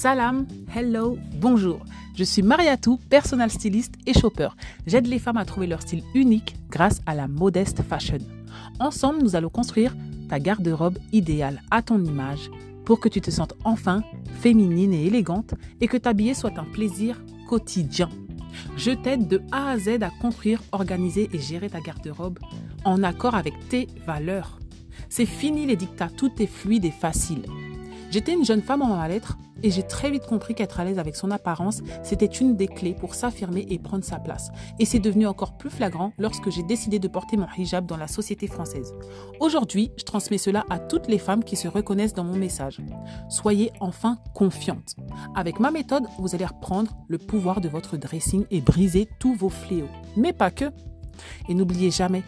Salam, 0.00 0.46
hello, 0.74 1.18
bonjour. 1.42 1.80
Je 2.16 2.24
suis 2.24 2.40
Mariatou, 2.40 2.98
personal 3.10 3.50
styliste 3.50 3.96
et 4.06 4.14
shopper. 4.14 4.48
J'aide 4.86 5.06
les 5.06 5.18
femmes 5.18 5.36
à 5.36 5.44
trouver 5.44 5.66
leur 5.66 5.82
style 5.82 6.02
unique 6.14 6.56
grâce 6.70 7.02
à 7.04 7.14
la 7.14 7.28
modeste 7.28 7.82
fashion. 7.82 8.16
Ensemble, 8.78 9.22
nous 9.22 9.36
allons 9.36 9.50
construire 9.50 9.94
ta 10.30 10.40
garde-robe 10.40 10.96
idéale 11.12 11.60
à 11.70 11.82
ton 11.82 12.02
image 12.02 12.50
pour 12.86 12.98
que 12.98 13.10
tu 13.10 13.20
te 13.20 13.30
sentes 13.30 13.52
enfin 13.62 14.02
féminine 14.40 14.94
et 14.94 15.04
élégante 15.04 15.52
et 15.82 15.86
que 15.86 15.98
t'habiller 15.98 16.32
soit 16.32 16.58
un 16.58 16.64
plaisir 16.64 17.22
quotidien. 17.46 18.08
Je 18.78 18.92
t'aide 18.92 19.28
de 19.28 19.42
A 19.52 19.68
à 19.68 19.78
Z 19.78 20.02
à 20.02 20.10
construire, 20.22 20.62
organiser 20.72 21.28
et 21.34 21.38
gérer 21.38 21.68
ta 21.68 21.80
garde-robe 21.80 22.38
en 22.86 23.02
accord 23.02 23.34
avec 23.34 23.52
tes 23.68 23.86
valeurs. 24.06 24.60
C'est 25.10 25.26
fini 25.26 25.66
les 25.66 25.76
dictats, 25.76 26.08
tout 26.08 26.32
est 26.38 26.46
fluide 26.46 26.86
et 26.86 26.90
facile. 26.90 27.42
J'étais 28.10 28.32
une 28.32 28.46
jeune 28.46 28.62
femme 28.62 28.80
en 28.80 28.96
mal-être 28.96 29.36
et 29.62 29.70
j'ai 29.70 29.82
très 29.82 30.10
vite 30.10 30.26
compris 30.26 30.54
qu'être 30.54 30.80
à 30.80 30.84
l'aise 30.84 30.98
avec 30.98 31.16
son 31.16 31.30
apparence, 31.30 31.82
c'était 32.02 32.26
une 32.26 32.56
des 32.56 32.68
clés 32.68 32.94
pour 32.94 33.14
s'affirmer 33.14 33.66
et 33.68 33.78
prendre 33.78 34.04
sa 34.04 34.18
place. 34.18 34.50
Et 34.78 34.84
c'est 34.84 34.98
devenu 34.98 35.26
encore 35.26 35.56
plus 35.56 35.70
flagrant 35.70 36.12
lorsque 36.18 36.50
j'ai 36.50 36.62
décidé 36.62 36.98
de 36.98 37.08
porter 37.08 37.36
mon 37.36 37.46
hijab 37.56 37.86
dans 37.86 37.96
la 37.96 38.08
société 38.08 38.46
française. 38.46 38.94
Aujourd'hui, 39.40 39.90
je 39.96 40.04
transmets 40.04 40.38
cela 40.38 40.64
à 40.70 40.78
toutes 40.78 41.08
les 41.08 41.18
femmes 41.18 41.44
qui 41.44 41.56
se 41.56 41.68
reconnaissent 41.68 42.14
dans 42.14 42.24
mon 42.24 42.36
message. 42.36 42.80
Soyez 43.28 43.72
enfin 43.80 44.18
confiantes. 44.34 44.96
Avec 45.34 45.60
ma 45.60 45.70
méthode, 45.70 46.06
vous 46.18 46.34
allez 46.34 46.46
reprendre 46.46 46.96
le 47.08 47.18
pouvoir 47.18 47.60
de 47.60 47.68
votre 47.68 47.96
dressing 47.96 48.44
et 48.50 48.60
briser 48.60 49.08
tous 49.18 49.34
vos 49.34 49.48
fléaux. 49.48 49.88
Mais 50.16 50.32
pas 50.32 50.50
que. 50.50 50.66
Et 51.48 51.54
n'oubliez 51.54 51.90
jamais, 51.90 52.22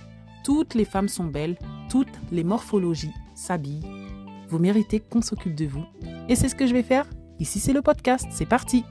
toutes 0.44 0.74
les 0.74 0.84
femmes 0.84 1.08
sont 1.08 1.24
belles, 1.24 1.56
toutes 1.88 2.20
les 2.30 2.44
morphologies 2.44 3.14
s'habillent. 3.34 3.86
Vous 4.48 4.58
méritez 4.58 5.00
qu'on 5.00 5.22
s'occupe 5.22 5.54
de 5.54 5.66
vous. 5.66 5.84
Et 6.28 6.36
c'est 6.36 6.48
ce 6.48 6.54
que 6.54 6.66
je 6.66 6.74
vais 6.74 6.82
faire? 6.82 7.06
Ici, 7.40 7.60
c'est 7.60 7.72
le 7.72 7.82
podcast. 7.82 8.26
C'est 8.30 8.46
parti. 8.46 8.84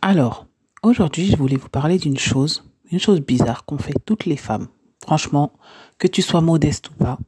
Alors, 0.00 0.46
aujourd'hui, 0.82 1.26
je 1.26 1.36
voulais 1.36 1.56
vous 1.56 1.68
parler 1.68 1.98
d'une 1.98 2.18
chose, 2.18 2.64
une 2.90 2.98
chose 3.00 3.20
bizarre 3.20 3.64
qu'ont 3.64 3.78
fait 3.78 3.94
toutes 4.06 4.24
les 4.24 4.36
femmes. 4.36 4.68
Franchement, 5.02 5.52
que 5.98 6.06
tu 6.06 6.22
sois 6.22 6.40
modeste 6.40 6.90
ou 6.90 6.94
pas, 6.94 7.18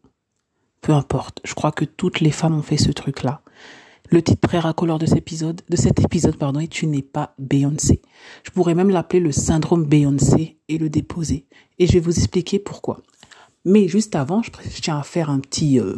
peu 0.80 0.92
importe. 0.92 1.41
Je 1.45 1.55
crois 1.55 1.72
que 1.72 1.84
toutes 1.84 2.20
les 2.20 2.30
femmes 2.30 2.55
ont 2.55 2.62
fait 2.62 2.77
ce 2.77 2.91
truc-là. 2.91 3.42
Le 4.08 4.22
titre 4.22 4.48
très 4.48 4.58
racoleur 4.58 4.98
de 4.98 5.06
cet 5.06 5.19
épisode, 5.19 5.61
de 5.69 5.77
cet 5.77 6.00
épisode, 6.00 6.36
pardon, 6.36 6.58
est 6.58 6.67
Tu 6.67 6.86
n'es 6.86 7.02
pas 7.02 7.34
Beyoncé. 7.39 8.02
Je 8.42 8.50
pourrais 8.50 8.74
même 8.74 8.91
l'appeler 8.91 9.20
le 9.20 9.30
syndrome 9.30 9.84
Beyoncé 9.84 10.58
et 10.69 10.78
le 10.78 10.89
déposer. 10.89 11.47
Et 11.78 11.86
je 11.86 11.92
vais 11.92 12.00
vous 12.00 12.19
expliquer 12.19 12.58
pourquoi. 12.58 13.02
Mais 13.64 13.89
juste 13.89 14.14
avant, 14.14 14.42
je, 14.42 14.50
tiens 14.80 14.98
à 14.98 15.03
faire 15.03 15.30
un 15.30 15.41
petit, 15.41 15.78
euh, 15.78 15.97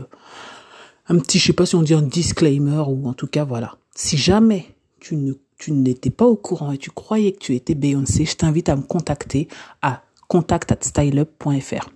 un 1.09 1.19
petit, 1.19 1.39
je 1.39 1.47
sais 1.47 1.53
pas 1.53 1.67
si 1.67 1.75
on 1.75 1.83
dit 1.83 1.95
un 1.95 2.03
disclaimer 2.03 2.85
ou 2.89 3.09
en 3.09 3.13
tout 3.13 3.27
cas 3.27 3.45
voilà. 3.45 3.77
Si 3.95 4.17
jamais 4.17 4.75
tu 5.01 5.35
tu 5.63 5.71
n'étais 5.71 6.11
pas 6.11 6.27
au 6.27 6.35
courant 6.35 6.73
et 6.73 6.79
tu 6.79 6.91
croyais 6.91 7.31
que 7.31 7.39
tu 7.39 7.55
étais 7.55 7.77
Beyoncé, 7.77 8.25
je 8.25 8.35
t'invite 8.35 8.69
à 8.69 8.75
me 8.75 8.83
contacter 8.83 9.47
à 9.81 10.03
contact@styleup.fr. 10.27 11.89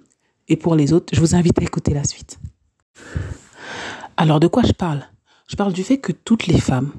Et 0.46 0.56
pour 0.56 0.76
les 0.76 0.92
autres, 0.92 1.12
je 1.12 1.18
vous 1.18 1.34
invite 1.34 1.58
à 1.58 1.64
écouter 1.64 1.92
la 1.92 2.04
suite. 2.04 2.38
Alors 4.16 4.38
de 4.38 4.46
quoi 4.46 4.62
je 4.62 4.70
parle? 4.70 5.04
Je 5.48 5.56
parle 5.56 5.72
du 5.72 5.82
fait 5.82 5.98
que 5.98 6.12
toutes 6.12 6.46
les 6.46 6.60
femmes, 6.60 6.92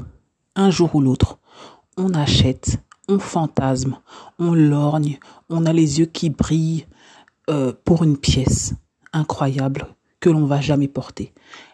un 0.58 0.70
jour 0.70 0.94
ou 0.94 1.00
l'autre, 1.00 1.40
on 1.96 2.14
achète, 2.14 2.80
on 3.08 3.18
fantasme, 3.18 3.98
on 4.38 4.54
lorgne, 4.54 5.20
on 5.50 5.66
a 5.66 5.72
les 5.72 6.00
yeux 6.00 6.06
qui 6.06 6.30
brillent, 6.30 6.86
euh, 7.50 7.74
pour 7.86 8.04
une 8.04 8.18
pièce 8.18 8.74
incroyable 9.14 9.88
que 10.20 10.30
l'on 10.30 10.46
va 10.46 10.62
jamais 10.62 10.88
porter. 10.88 11.34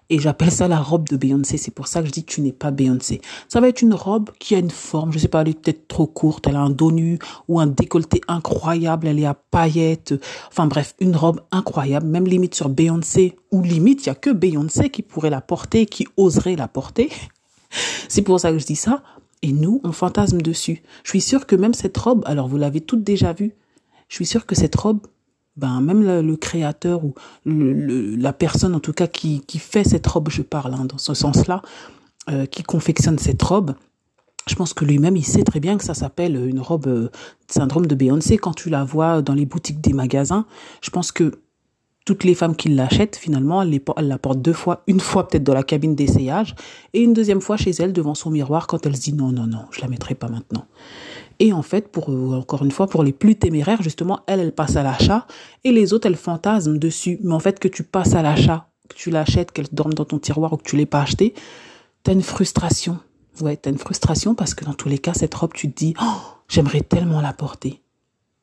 Et 0.10 0.20
j'appelle 0.20 0.52
ça 0.52 0.68
la 0.68 0.80
robe 0.80 1.08
de 1.08 1.18
Beyoncé. 1.18 1.58
C'est 1.58 1.72
pour 1.72 1.88
ça 1.88 2.02
que 2.02 2.08
je 2.08 2.12
dis 2.12 2.24
tu 2.24 2.42
n'es 2.42 2.52
pas 2.52 2.72
Beyoncé. 2.72 3.22
Ça 3.48 3.62
va 3.62 3.70
être 3.70 3.82
une 3.82 3.94
robe 3.94 4.30
qui 4.38 4.54
a 4.54 4.60
une 4.60 4.70
forme, 4.70 5.12
je 5.12 5.18
sais 5.18 5.28
pas, 5.28 5.42
elle 5.42 5.50
est 5.50 5.60
peut-être 5.60 5.88
trop 5.88 6.06
courte, 6.06 6.46
elle 6.46 6.56
a 6.56 6.62
un 6.62 6.70
dos 6.70 6.92
nu 6.92 7.20
ou 7.48 7.60
un 7.60 7.68
décolleté 7.68 8.22
incroyable, 8.28 9.08
elle 9.08 9.20
est 9.20 9.26
à 9.26 9.34
paillettes. 9.34 10.14
Enfin 10.50 10.68
bref, 10.68 10.94
une 11.00 11.16
robe 11.16 11.42
incroyable, 11.52 12.06
même 12.06 12.28
limite 12.28 12.54
sur 12.54 12.70
Beyoncé 12.70 13.38
ou 13.52 13.62
limite, 13.62 14.06
il 14.06 14.08
y 14.08 14.12
a 14.12 14.16
que 14.16 14.30
Beyoncé 14.30 14.90
qui 14.90 15.02
pourrait 15.02 15.30
la 15.30 15.42
porter, 15.42 15.86
qui 15.86 16.06
oserait 16.18 16.56
la 16.56 16.68
porter. 16.68 17.10
C'est 18.08 18.22
pour 18.22 18.40
ça 18.40 18.52
que 18.52 18.60
je 18.60 18.66
dis 18.66 18.76
ça. 18.76 19.02
Et 19.42 19.52
nous, 19.52 19.82
on 19.84 19.92
fantasme 19.92 20.42
dessus. 20.42 20.84
Je 21.04 21.10
suis 21.10 21.22
sûre 21.22 21.48
que 21.48 21.56
même 21.56 21.74
cette 21.74 21.98
robe, 21.98 22.24
alors 22.26 22.48
vous 22.48 22.58
l'avez 22.58 22.82
toutes 22.82 23.04
déjà 23.04 23.34
vue, 23.34 23.54
je 24.08 24.16
suis 24.16 24.26
sûre 24.26 24.46
que 24.46 24.56
cette 24.56 24.76
robe, 24.76 25.00
ben 25.56 25.82
même 25.82 26.04
le, 26.04 26.36
créateur 26.36 27.04
ou 27.06 27.14
le, 27.46 28.16
la 28.16 28.34
personne 28.34 28.74
en 28.76 28.80
tout 28.80 28.94
cas 28.94 29.08
qui, 29.08 29.42
qui 29.42 29.60
fait 29.60 29.84
cette 29.84 30.08
robe, 30.08 30.30
je 30.30 30.42
parle 30.42 30.74
hein, 30.74 30.86
dans 30.86 30.98
ce 30.98 31.14
sens-là, 31.14 31.62
euh, 32.30 32.46
qui 32.46 32.64
confectionne 32.64 33.20
cette 33.20 33.42
robe, 33.42 33.76
je 34.48 34.56
pense 34.56 34.74
que 34.74 34.84
lui-même, 34.84 35.16
il 35.16 35.26
sait 35.26 35.44
très 35.44 35.60
bien 35.60 35.78
que 35.78 35.84
ça 35.84 35.94
s'appelle 35.94 36.36
une 36.36 36.60
robe 36.60 36.88
euh, 36.88 37.10
syndrome 37.48 37.86
de 37.86 37.96
Beyoncé. 37.96 38.38
Quand 38.38 38.54
tu 38.54 38.70
la 38.70 38.84
vois 38.84 39.22
dans 39.22 39.34
les 39.34 39.46
boutiques 39.46 39.80
des 39.80 39.94
magasins, 39.94 40.46
je 40.82 40.90
pense 40.90 41.12
que 41.12 41.40
toutes 42.06 42.24
les 42.24 42.36
femmes 42.36 42.56
qui 42.56 42.70
l'achètent, 42.70 43.16
finalement, 43.16 43.62
elles, 43.62 43.82
la 43.98 44.18
portent 44.18 44.42
deux 44.42 44.54
fois. 44.54 44.84
Une 44.88 45.00
fois 45.00 45.28
peut-être 45.28 45.44
dans 45.44 45.54
la 45.54 45.64
cabine 45.64 45.96
d'essayage 45.96 46.56
et 46.94 47.02
une 47.02 47.14
deuxième 47.14 47.42
fois 47.42 47.58
chez 47.58 47.72
elle 47.72 47.94
devant 47.94 48.16
son 48.16 48.30
miroir 48.30 48.68
quand 48.68 48.86
elle 48.86 48.96
se 48.96 49.02
dit 49.02 49.14
non, 49.14 49.32
non, 49.32 49.48
non, 49.48 49.66
je 49.72 49.82
la 49.82 49.88
mettrai 49.88 50.16
pas 50.16 50.28
maintenant. 50.28 50.66
Et 51.40 51.54
en 51.54 51.62
fait, 51.62 51.90
pour 51.90 52.10
euh, 52.10 52.38
encore 52.38 52.64
une 52.64 52.72
fois, 52.72 52.88
pour 52.88 53.04
les 53.04 53.14
plus 53.14 53.36
téméraires, 53.36 53.82
justement, 53.82 54.20
elle, 54.28 54.40
elle 54.40 54.54
passe 54.54 54.76
à 54.76 54.84
l'achat 54.84 55.26
et 55.64 55.72
les 55.72 55.94
autres, 55.94 56.08
elles 56.08 56.16
fantasment 56.16 56.78
dessus. 56.78 57.20
Mais 57.24 57.34
en 57.34 57.40
fait, 57.40 57.60
que 57.60 57.68
tu 57.68 57.84
passes 57.84 58.16
à 58.16 58.22
l'achat, 58.22 58.70
que 58.90 58.96
tu 58.96 59.10
l'achètes, 59.10 59.52
qu'elle 59.52 59.68
dorme 59.72 59.94
dans 59.94 60.06
ton 60.06 60.20
tiroir 60.20 60.54
ou 60.54 60.58
que 60.58 60.64
tu 60.64 60.76
l'aies 60.76 60.86
pas 60.86 61.02
acheté, 61.02 61.34
t'as 62.04 62.14
une 62.14 62.22
frustration. 62.22 63.00
Ouais, 63.42 63.58
t'as 63.58 63.72
une 63.72 63.80
frustration 63.80 64.36
parce 64.36 64.54
que 64.54 64.64
dans 64.64 64.74
tous 64.74 64.90
les 64.90 65.00
cas, 65.00 65.14
cette 65.14 65.34
robe, 65.34 65.54
tu 65.54 65.72
te 65.72 65.78
dis, 65.78 65.96
oh, 66.02 66.22
j'aimerais 66.48 66.82
tellement 66.82 67.22
la 67.22 67.34
porter. 67.34 67.82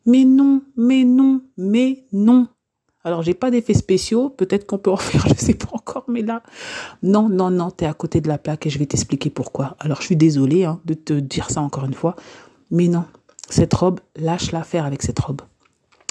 Mais 0.07 0.25
non, 0.25 0.63
mais 0.77 1.05
non, 1.05 1.43
mais 1.57 2.05
non. 2.13 2.49
Alors, 3.05 3.23
j'ai 3.23 3.35
pas 3.35 3.51
d'effets 3.51 3.75
spéciaux. 3.75 4.29
Peut-être 4.29 4.67
qu'on 4.67 4.79
peut 4.79 4.91
en 4.91 4.97
faire, 4.99 5.27
je 5.29 5.35
sais 5.35 5.55
pas 5.55 5.71
encore, 5.73 6.05
mais 6.09 6.23
là, 6.23 6.43
non, 7.03 7.29
non, 7.29 7.51
non, 7.51 7.71
t'es 7.71 7.87
à 7.87 7.95
côté 7.95 8.21
de 8.21 8.29
la 8.29 8.39
plaque 8.39 8.67
et 8.67 8.71
je 8.71 8.79
vais 8.79 8.87
t'expliquer 8.87 9.31
pourquoi. 9.31 9.77
Alors, 9.79 10.01
je 10.01 10.07
suis 10.07 10.17
désolée 10.17 10.65
hein, 10.65 10.81
de 10.85 10.95
te 10.95 11.13
dire 11.13 11.51
ça 11.51 11.61
encore 11.61 11.85
une 11.85 11.95
fois. 11.95 12.17
Mais 12.71 12.89
non, 12.89 13.05
cette 13.49 13.75
robe, 13.75 14.01
lâche 14.17 14.53
l'affaire 14.53 14.85
avec 14.85 15.03
cette 15.03 15.19
robe. 15.19 15.43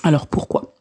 Alors 0.04 0.28
pourquoi? 0.28 0.74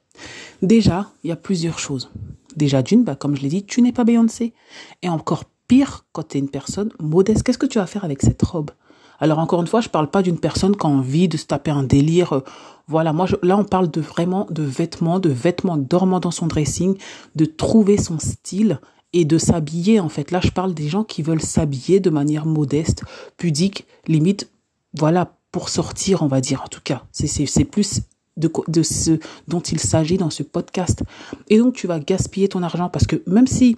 Déjà, 0.63 1.11
il 1.23 1.29
y 1.29 1.33
a 1.33 1.37
plusieurs 1.37 1.79
choses. 1.79 2.11
Déjà 2.57 2.83
d'une, 2.83 3.05
bah, 3.05 3.15
comme 3.15 3.37
je 3.37 3.43
l'ai 3.43 3.49
dit, 3.49 3.65
tu 3.65 3.83
n'es 3.83 3.93
pas 3.93 4.05
Beyoncé. 4.05 4.55
Et 5.03 5.09
encore 5.09 5.45
pire, 5.69 6.07
quand 6.13 6.29
tu 6.29 6.37
es 6.37 6.41
une 6.41 6.51
personne 6.51 6.91
modeste, 6.99 7.43
qu'est-ce 7.45 7.59
que 7.59 7.67
tu 7.67 7.79
vas 7.79 7.87
faire 7.87 8.05
avec 8.05 8.23
cette 8.23 8.43
robe? 8.43 8.71
Alors 9.19 9.39
encore 9.39 9.61
une 9.61 9.67
fois, 9.67 9.81
je 9.81 9.89
parle 9.89 10.11
pas 10.11 10.23
d'une 10.23 10.39
personne 10.39 10.77
qui 10.77 10.87
a 10.87 10.91
envie 10.91 11.29
de 11.29 11.37
se 11.37 11.47
taper 11.47 11.71
un 11.71 11.83
délire. 11.83 12.33
Euh, 12.33 12.41
voilà, 12.87 13.13
moi 13.13 13.27
là 13.43 13.57
on 13.59 13.65
parle 13.65 13.91
de 13.91 14.01
vraiment 14.01 14.47
de 14.51 14.63
vêtements, 14.63 15.19
de 15.19 15.29
vêtements 15.29 15.77
dormant 15.77 16.21
dans 16.21 16.31
son 16.31 16.47
dressing, 16.47 16.97
de 17.35 17.45
trouver 17.45 17.99
son 17.99 18.19
style 18.19 18.81
et 19.13 19.25
de 19.25 19.39
s'habiller 19.39 20.01
en 20.01 20.09
fait. 20.09 20.31
Là, 20.31 20.41
je 20.43 20.51
parle 20.51 20.75
des 20.75 20.89
gens 20.89 21.05
qui 21.05 21.23
veulent 21.23 21.43
s'habiller 21.43 22.01
de 22.01 22.11
manière 22.11 22.47
modeste, 22.47 23.05
pudique, 23.37 23.87
limite 24.07 24.51
voilà, 24.97 25.35
pour 25.53 25.69
sortir, 25.69 26.23
on 26.23 26.29
va 26.29 26.41
dire 26.41 26.63
en 26.65 26.69
tout 26.69 26.81
cas. 26.83 27.05
C'est 27.13 27.65
plus 27.65 28.03
de, 28.37 28.51
de 28.69 28.83
ce 28.83 29.19
dont 29.49 29.61
il 29.61 29.81
s'agit 29.81 30.17
dans 30.17 30.31
ce 30.31 30.43
podcast. 30.43 31.03
Et 31.49 31.59
donc 31.59 31.75
tu 31.75 31.87
vas 31.87 31.99
gaspiller 31.99 32.49
ton 32.49 32.63
argent 32.63 32.89
parce 32.89 33.07
que 33.07 33.23
même 33.27 33.47
si 33.47 33.77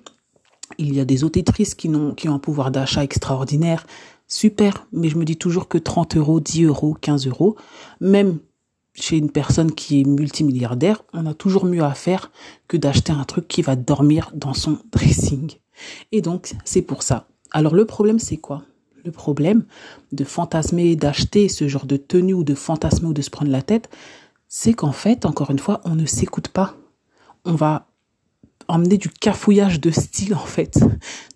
il 0.79 0.95
y 0.95 1.01
a 1.01 1.05
des 1.05 1.25
auditrices 1.25 1.75
qui, 1.75 1.91
qui 2.17 2.29
ont 2.29 2.35
un 2.35 2.39
pouvoir 2.39 2.71
d'achat 2.71 3.03
extraordinaire, 3.03 3.87
super, 4.31 4.87
mais 4.93 5.11
je 5.11 5.19
me 5.19 5.25
dis 5.25 5.37
toujours 5.37 5.69
que 5.69 5.77
30 5.77 6.17
euros, 6.17 6.41
10 6.41 6.65
euros, 6.65 6.97
15 6.99 7.27
euros, 7.27 7.57
même 8.01 8.39
chez 8.95 9.19
une 9.19 9.31
personne 9.31 9.73
qui 9.73 10.01
est 10.01 10.05
multimilliardaire, 10.05 11.03
on 11.13 11.27
a 11.27 11.35
toujours 11.35 11.67
mieux 11.67 11.83
à 11.83 11.95
faire 11.95 12.31
que 12.69 12.77
d'acheter 12.77 13.13
un 13.13 13.25
truc 13.25 13.47
qui 13.49 13.61
va 13.61 13.77
dormir 13.77 14.31
dans 14.35 14.55
son 14.55 14.79
dressing. 14.93 15.53
Et 16.13 16.23
donc, 16.23 16.55
c'est 16.65 16.83
pour 16.83 17.03
ça. 17.03 17.29
Alors 17.51 17.75
le 17.75 17.85
problème, 17.85 18.19
c'est 18.19 18.37
quoi? 18.37 18.63
Le 19.05 19.11
problème 19.11 19.65
de 20.13 20.25
fantasmer, 20.25 20.95
d'acheter 20.95 21.49
ce 21.49 21.69
genre 21.69 21.87
de 21.87 21.97
tenue 21.97 22.35
ou 22.35 22.45
de 22.45 22.55
fantasmer 22.55 23.09
ou 23.09 23.15
de 23.15 23.23
se 23.23 23.31
prendre 23.31 23.51
la 23.51 23.63
tête, 23.63 23.89
c'est 24.47 24.75
qu'en 24.75 24.93
fait, 24.93 25.27
encore 25.27 25.51
une 25.51 25.59
fois, 25.59 25.81
on 25.85 25.95
ne 25.95 26.07
s'écoute 26.07 26.49
pas. 26.49 26.77
On 27.45 27.55
va 27.55 27.90
emmener 28.71 28.97
du 28.97 29.09
cafouillage 29.09 29.81
de 29.81 29.91
style, 29.91 30.35
en 30.35 30.47
fait. 30.47 30.81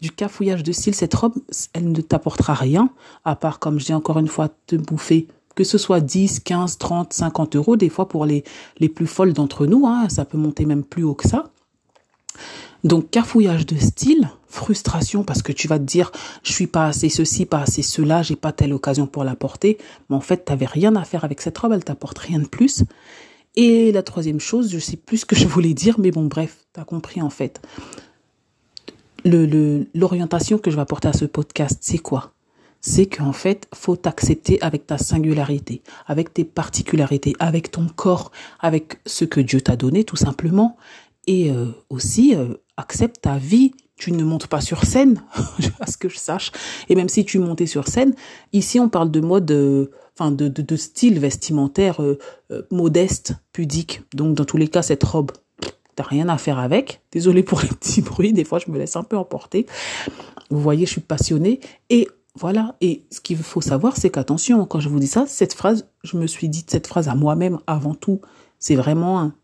Du 0.01 0.11
cafouillage 0.11 0.63
de 0.63 0.73
style. 0.73 0.95
Cette 0.95 1.15
robe, 1.15 1.35
elle 1.73 1.91
ne 1.91 2.01
t'apportera 2.01 2.55
rien, 2.55 2.91
à 3.25 3.37
part, 3.37 3.59
comme 3.59 3.79
je 3.79 3.87
dis 3.87 3.95
encore 3.95 4.19
une 4.19 4.29
fois, 4.29 4.49
te 4.67 4.77
bouffer 4.77 5.29
que 5.55 5.65
ce 5.65 5.79
soit 5.79 6.01
10, 6.01 6.41
15, 6.41 6.79
30, 6.79 7.13
50 7.13 7.57
euros, 7.57 7.77
des 7.77 7.89
fois 7.89 8.09
pour 8.09 8.27
les, 8.27 8.45
les 8.79 8.89
plus 8.89 9.07
folles 9.07 9.33
d'entre 9.33 9.67
nous, 9.67 9.87
hein, 9.87 10.09
ça 10.09 10.25
peut 10.25 10.39
monter 10.39 10.65
même 10.65 10.83
plus 10.83 11.05
haut 11.05 11.15
que 11.15 11.29
ça. 11.29 11.45
Donc 12.83 13.11
cafouillage 13.11 13.65
de 13.65 13.77
style, 13.79 14.29
frustration 14.47 15.25
parce 15.25 15.41
que 15.41 15.53
tu 15.53 15.69
vas 15.69 15.79
te 15.79 15.85
dire 15.85 16.13
je 16.43 16.53
suis 16.53 16.67
pas 16.67 16.87
assez 16.87 17.09
ceci, 17.09 17.47
pas 17.47 17.61
assez 17.61 17.83
cela, 17.83 18.23
j'ai 18.23 18.37
pas 18.37 18.53
telle 18.53 18.75
occasion 18.75 19.07
pour 19.07 19.25
la 19.25 19.35
porter, 19.37 19.79
mais 20.11 20.17
en 20.17 20.21
fait 20.21 20.45
t'avais 20.45 20.67
rien 20.67 20.95
à 20.95 21.05
faire 21.05 21.25
avec 21.25 21.41
cette 21.41 21.57
robe, 21.57 21.73
elle 21.73 21.85
t'apporte 21.85 22.19
rien 22.19 22.41
de 22.41 22.47
plus. 22.47 22.85
Et 23.57 23.93
la 23.93 24.03
troisième 24.03 24.41
chose, 24.41 24.71
je 24.71 24.79
sais 24.79 24.97
plus 24.97 25.19
ce 25.19 25.27
que 25.27 25.37
je 25.37 25.47
voulais 25.47 25.75
dire, 25.75 25.99
mais 25.99 26.11
bon 26.11 26.25
bref, 26.25 26.67
t'as 26.73 26.85
compris 26.85 27.23
en 27.23 27.31
fait. 27.31 27.61
le 29.25 29.87
l'orientation 29.95 30.59
que 30.59 30.71
je 30.71 30.77
vais 30.77 30.83
apporter 30.83 31.09
à 31.09 31.13
ce 31.13 31.25
podcast, 31.25 31.79
c'est 31.81 31.99
quoi? 31.99 32.33
C'est 32.81 33.07
qu'en 33.07 33.33
fait, 33.33 33.67
faut 33.73 33.97
t'accepter 33.97 34.61
avec 34.61 34.87
ta 34.87 34.99
singularité, 34.99 35.83
avec 36.07 36.35
tes 36.35 36.45
particularités, 36.45 37.35
avec 37.39 37.71
ton 37.71 37.87
corps, 37.87 38.31
avec 38.61 38.99
ce 39.07 39.25
que 39.25 39.41
Dieu 39.41 39.61
t'a 39.61 39.77
donné 39.77 40.05
tout 40.05 40.17
simplement, 40.17 40.77
et 41.27 41.51
euh, 41.51 41.69
aussi 41.89 42.35
euh, 42.35 42.55
accepte 42.77 43.23
ta 43.23 43.39
vie. 43.39 43.73
Tu 43.97 44.11
ne 44.11 44.25
montes 44.25 44.49
pas 44.49 44.61
sur 44.61 44.85
scène, 44.85 45.23
à 45.81 45.87
ce 45.87 45.97
que 45.97 46.09
je 46.09 46.19
sache. 46.19 46.51
Et 46.89 46.97
même 46.97 47.09
si 47.09 47.25
tu 47.25 47.39
montais 47.39 47.67
sur 47.67 47.87
scène, 47.87 48.15
ici 48.53 48.81
on 48.81 48.89
parle 48.89 49.11
de 49.11 49.21
mode, 49.21 49.51
euh, 49.53 49.91
enfin 50.15 50.31
de, 50.31 50.49
de, 50.49 50.63
de, 50.63 50.77
style 50.77 51.19
vestimentaire 51.19 52.01
modeste, 52.71 53.35
pudique. 53.53 54.03
Donc 54.15 54.35
dans 54.35 54.45
tous 54.45 54.57
les 54.57 54.69
cas, 54.69 54.83
cette 54.83 55.05
robe, 55.05 55.33
t'as 55.97 56.05
rien 56.05 56.29
à 56.29 56.39
faire 56.39 56.59
avec. 56.59 57.01
Désolée 57.13 57.43
pour 57.43 57.61
les 57.61 57.69
petits 57.69 58.03
bruits, 58.03 58.33
des 58.33 58.45
fois 58.45 58.59
je 58.59 58.71
me 58.71 58.79
laisse 58.79 58.97
un 58.97 59.03
peu 59.03 59.17
emporter. 59.17 59.67
Vous 60.51 60.61
voyez, 60.61 60.87
je 60.87 60.93
suis 60.93 61.01
passionnée. 61.01 61.61
Et 61.91 62.09
voilà, 62.37 62.75
et 62.81 63.05
ce 63.11 63.21
qu'il 63.21 63.37
faut 63.37 63.61
savoir, 63.61 63.97
c'est 63.97 64.11
qu'attention, 64.11 64.67
quand 64.67 64.81
je 64.81 64.89
vous 64.89 64.99
dis 64.99 65.07
ça, 65.07 65.25
cette 65.29 65.55
phrase, 65.55 65.87
je 66.03 66.17
me 66.17 66.27
suis 66.27 66.49
dit 66.49 66.65
cette 66.67 66.87
phrase 66.87 67.09
à 67.09 67.15
moi-même 67.15 67.59
avant 67.67 67.95
tout. 67.95 68.21
C'est 68.59 68.75
vraiment 68.75 69.21
un... 69.21 69.35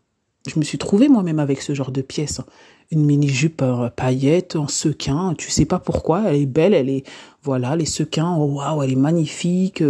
Je 0.47 0.59
me 0.59 0.63
suis 0.63 0.77
trouvée 0.77 1.07
moi-même 1.07 1.39
avec 1.39 1.61
ce 1.61 1.73
genre 1.73 1.91
de 1.91 2.01
pièce. 2.01 2.41
Une 2.89 3.05
mini-jupe 3.05 3.63
paillette, 3.95 4.57
en 4.57 4.67
sequin, 4.67 5.33
tu 5.37 5.49
sais 5.51 5.65
pas 5.65 5.79
pourquoi, 5.79 6.23
elle 6.27 6.41
est 6.41 6.45
belle, 6.45 6.73
elle 6.73 6.89
est... 6.89 7.05
Voilà, 7.43 7.77
les 7.77 7.85
sequins, 7.85 8.35
oh, 8.37 8.57
waouh, 8.57 8.83
elle 8.83 8.91
est 8.91 8.95
magnifique. 8.95 9.83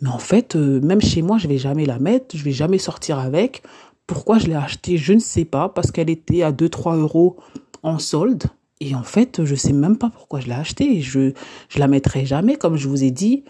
Mais 0.00 0.08
en 0.08 0.18
fait, 0.18 0.56
euh, 0.56 0.80
même 0.80 1.00
chez 1.00 1.22
moi, 1.22 1.38
je 1.38 1.48
vais 1.48 1.58
jamais 1.58 1.84
la 1.84 1.98
mettre, 1.98 2.36
je 2.36 2.44
vais 2.44 2.52
jamais 2.52 2.78
sortir 2.78 3.18
avec. 3.18 3.62
Pourquoi 4.06 4.38
je 4.38 4.46
l'ai 4.46 4.54
achetée, 4.54 4.96
je 4.96 5.12
ne 5.12 5.18
sais 5.18 5.44
pas, 5.44 5.68
parce 5.68 5.90
qu'elle 5.90 6.10
était 6.10 6.42
à 6.42 6.52
2-3 6.52 6.96
euros 6.96 7.36
en 7.82 7.98
solde. 7.98 8.44
Et 8.80 8.94
en 8.94 9.02
fait, 9.02 9.44
je 9.44 9.54
sais 9.54 9.72
même 9.72 9.98
pas 9.98 10.10
pourquoi 10.10 10.40
je 10.40 10.46
l'ai 10.46 10.54
achetée. 10.54 11.00
Je, 11.00 11.32
je 11.68 11.78
la 11.78 11.88
mettrai 11.88 12.24
jamais, 12.24 12.56
comme 12.56 12.76
je 12.76 12.88
vous 12.88 13.02
ai 13.02 13.10
dit. 13.10 13.44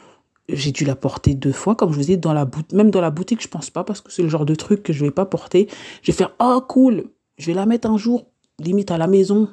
J'ai 0.48 0.72
dû 0.72 0.86
la 0.86 0.96
porter 0.96 1.34
deux 1.34 1.52
fois, 1.52 1.74
comme 1.74 1.92
je 1.92 1.96
vous 1.96 2.10
ai 2.10 2.16
dit, 2.16 2.18
dans 2.18 2.32
la 2.32 2.48
même 2.72 2.90
dans 2.90 3.02
la 3.02 3.10
boutique, 3.10 3.42
je 3.42 3.48
pense 3.48 3.68
pas, 3.68 3.84
parce 3.84 4.00
que 4.00 4.10
c'est 4.10 4.22
le 4.22 4.30
genre 4.30 4.46
de 4.46 4.54
truc 4.54 4.82
que 4.82 4.94
je 4.94 5.04
vais 5.04 5.10
pas 5.10 5.26
porter. 5.26 5.68
Je 6.02 6.10
vais 6.10 6.16
faire, 6.16 6.32
oh 6.40 6.62
cool, 6.66 7.04
je 7.36 7.46
vais 7.46 7.54
la 7.54 7.66
mettre 7.66 7.90
un 7.90 7.98
jour, 7.98 8.24
limite 8.58 8.90
à 8.90 8.96
la 8.96 9.06
maison. 9.06 9.48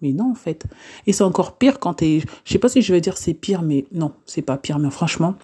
Mais 0.00 0.12
non, 0.12 0.30
en 0.30 0.34
fait. 0.34 0.64
Et 1.06 1.12
c'est 1.12 1.24
encore 1.24 1.58
pire 1.58 1.78
quand 1.78 1.94
t'es, 1.94 2.20
je 2.44 2.52
sais 2.52 2.58
pas 2.58 2.70
si 2.70 2.80
je 2.80 2.92
vais 2.92 3.02
dire 3.02 3.18
c'est 3.18 3.34
pire, 3.34 3.60
mais 3.60 3.84
non, 3.92 4.12
c'est 4.24 4.40
pas 4.40 4.56
pire, 4.56 4.78
mais 4.78 4.90
franchement, 4.90 5.34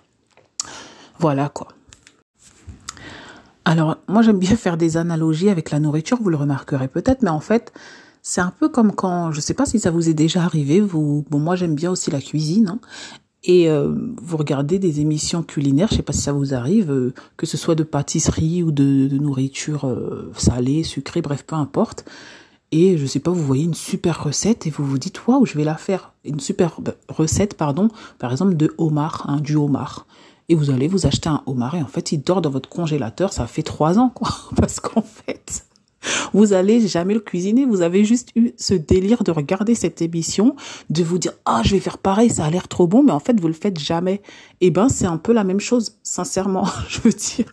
voilà 1.19 1.49
quoi. 1.49 1.69
Alors, 3.65 3.97
moi, 4.07 4.23
j'aime 4.23 4.39
bien 4.39 4.55
faire 4.55 4.77
des 4.77 4.97
analogies 4.97 5.49
avec 5.49 5.73
la 5.73 5.81
nourriture, 5.81 6.19
vous 6.23 6.31
le 6.31 6.37
remarquerez 6.37 6.87
peut-être, 6.87 7.23
mais 7.23 7.31
en 7.31 7.41
fait, 7.41 7.73
c'est 8.23 8.41
un 8.41 8.53
peu 8.57 8.69
comme 8.69 8.93
quand, 8.93 9.33
je 9.33 9.41
sais 9.41 9.55
pas 9.55 9.67
si 9.67 9.81
ça 9.81 9.91
vous 9.91 10.09
est 10.09 10.15
déjà 10.15 10.45
arrivé, 10.45 10.81
moi, 11.31 11.57
j'aime 11.57 11.75
bien 11.75 11.91
aussi 11.91 12.13
la 12.13 12.21
cuisine, 12.21 12.69
hein, 12.69 12.79
et 13.43 13.69
euh, 13.69 13.93
vous 14.23 14.37
regardez 14.37 14.79
des 14.79 15.01
émissions 15.01 15.43
culinaires, 15.43 15.89
je 15.91 15.97
sais 15.97 16.03
pas 16.03 16.13
si 16.13 16.23
ça 16.23 16.33
vous 16.33 16.55
arrive, 16.55 16.91
euh, 16.91 17.15
que 17.37 17.47
ce 17.47 17.57
soit 17.57 17.75
de 17.75 17.85
pâtisserie 17.85 18.63
ou 18.63 18.73
de, 18.73 19.09
nourriture 19.19 19.87
euh, 19.87 20.33
salée, 20.37 20.83
sucrée, 20.83 21.23
bref, 21.23 21.45
peu 21.45 21.55
importe. 21.55 22.05
Et 22.73 22.99
je 22.99 23.07
sais 23.07 23.21
pas, 23.21 23.31
vous 23.31 23.45
voyez 23.45 23.65
une 23.65 23.75
super 23.75 24.25
recette 24.25 24.67
et 24.67 24.71
vous 24.71 24.85
vous 24.85 24.99
dites 24.99 25.27
waouh, 25.27 25.47
je 25.47 25.57
vais 25.57 25.63
la 25.63 25.77
faire. 25.77 26.13
Une 26.25 26.41
super 26.41 26.81
recette, 27.09 27.55
pardon, 27.55 27.89
par 28.19 28.33
exemple 28.33 28.57
de 28.57 28.75
homard, 28.79 29.25
hein, 29.29 29.41
du 29.41 29.55
homard 29.55 30.07
et 30.49 30.55
vous 30.55 30.71
allez 30.71 30.89
vous 30.89 31.07
acheter 31.07 31.29
un 31.29 31.43
homard 31.47 31.75
et 31.75 31.83
en 31.83 31.87
fait 31.87 32.13
il 32.13 32.23
dort 32.23 32.43
dans 32.43 32.51
votre 32.51 32.69
congélateur, 32.69 33.33
ça 33.33 33.47
fait 33.47 33.63
trois 33.63 33.99
ans 33.99 34.11
quoi, 34.11 34.31
parce 34.57 34.81
qu'en 34.81 35.03
fait 35.03 35.67
vous 36.33 36.53
allez 36.53 36.87
jamais 36.87 37.15
le 37.15 37.21
cuisiner, 37.21 37.65
vous 37.65 37.83
avez 37.83 38.05
juste 38.05 38.31
eu 38.37 38.53
ce 38.57 38.75
délire 38.75 39.25
de 39.25 39.33
regarder 39.33 39.75
cette 39.75 40.03
émission, 40.03 40.57
de 40.91 41.03
vous 41.03 41.19
dire 41.19 41.33
ah 41.45 41.63
je 41.65 41.73
vais 41.73 41.81
faire 41.81 41.99
pareil, 41.99 42.31
ça 42.31 42.45
a 42.45 42.51
l'air 42.51 42.69
trop 42.69 42.87
bon, 42.87 43.03
mais 43.03 43.13
en 43.13 43.21
fait 43.21 43.41
vous 43.41 43.49
le 43.49 43.55
faites 43.55 43.79
jamais. 43.79 44.23
Eh 44.61 44.71
ben 44.71 44.89
c'est 44.89 45.07
un 45.07 45.17
peu 45.17 45.33
la 45.33 45.45
même 45.45 45.61
chose, 45.61 45.97
sincèrement, 46.03 46.67
je 46.89 47.01
veux 47.01 47.13
dire. 47.13 47.51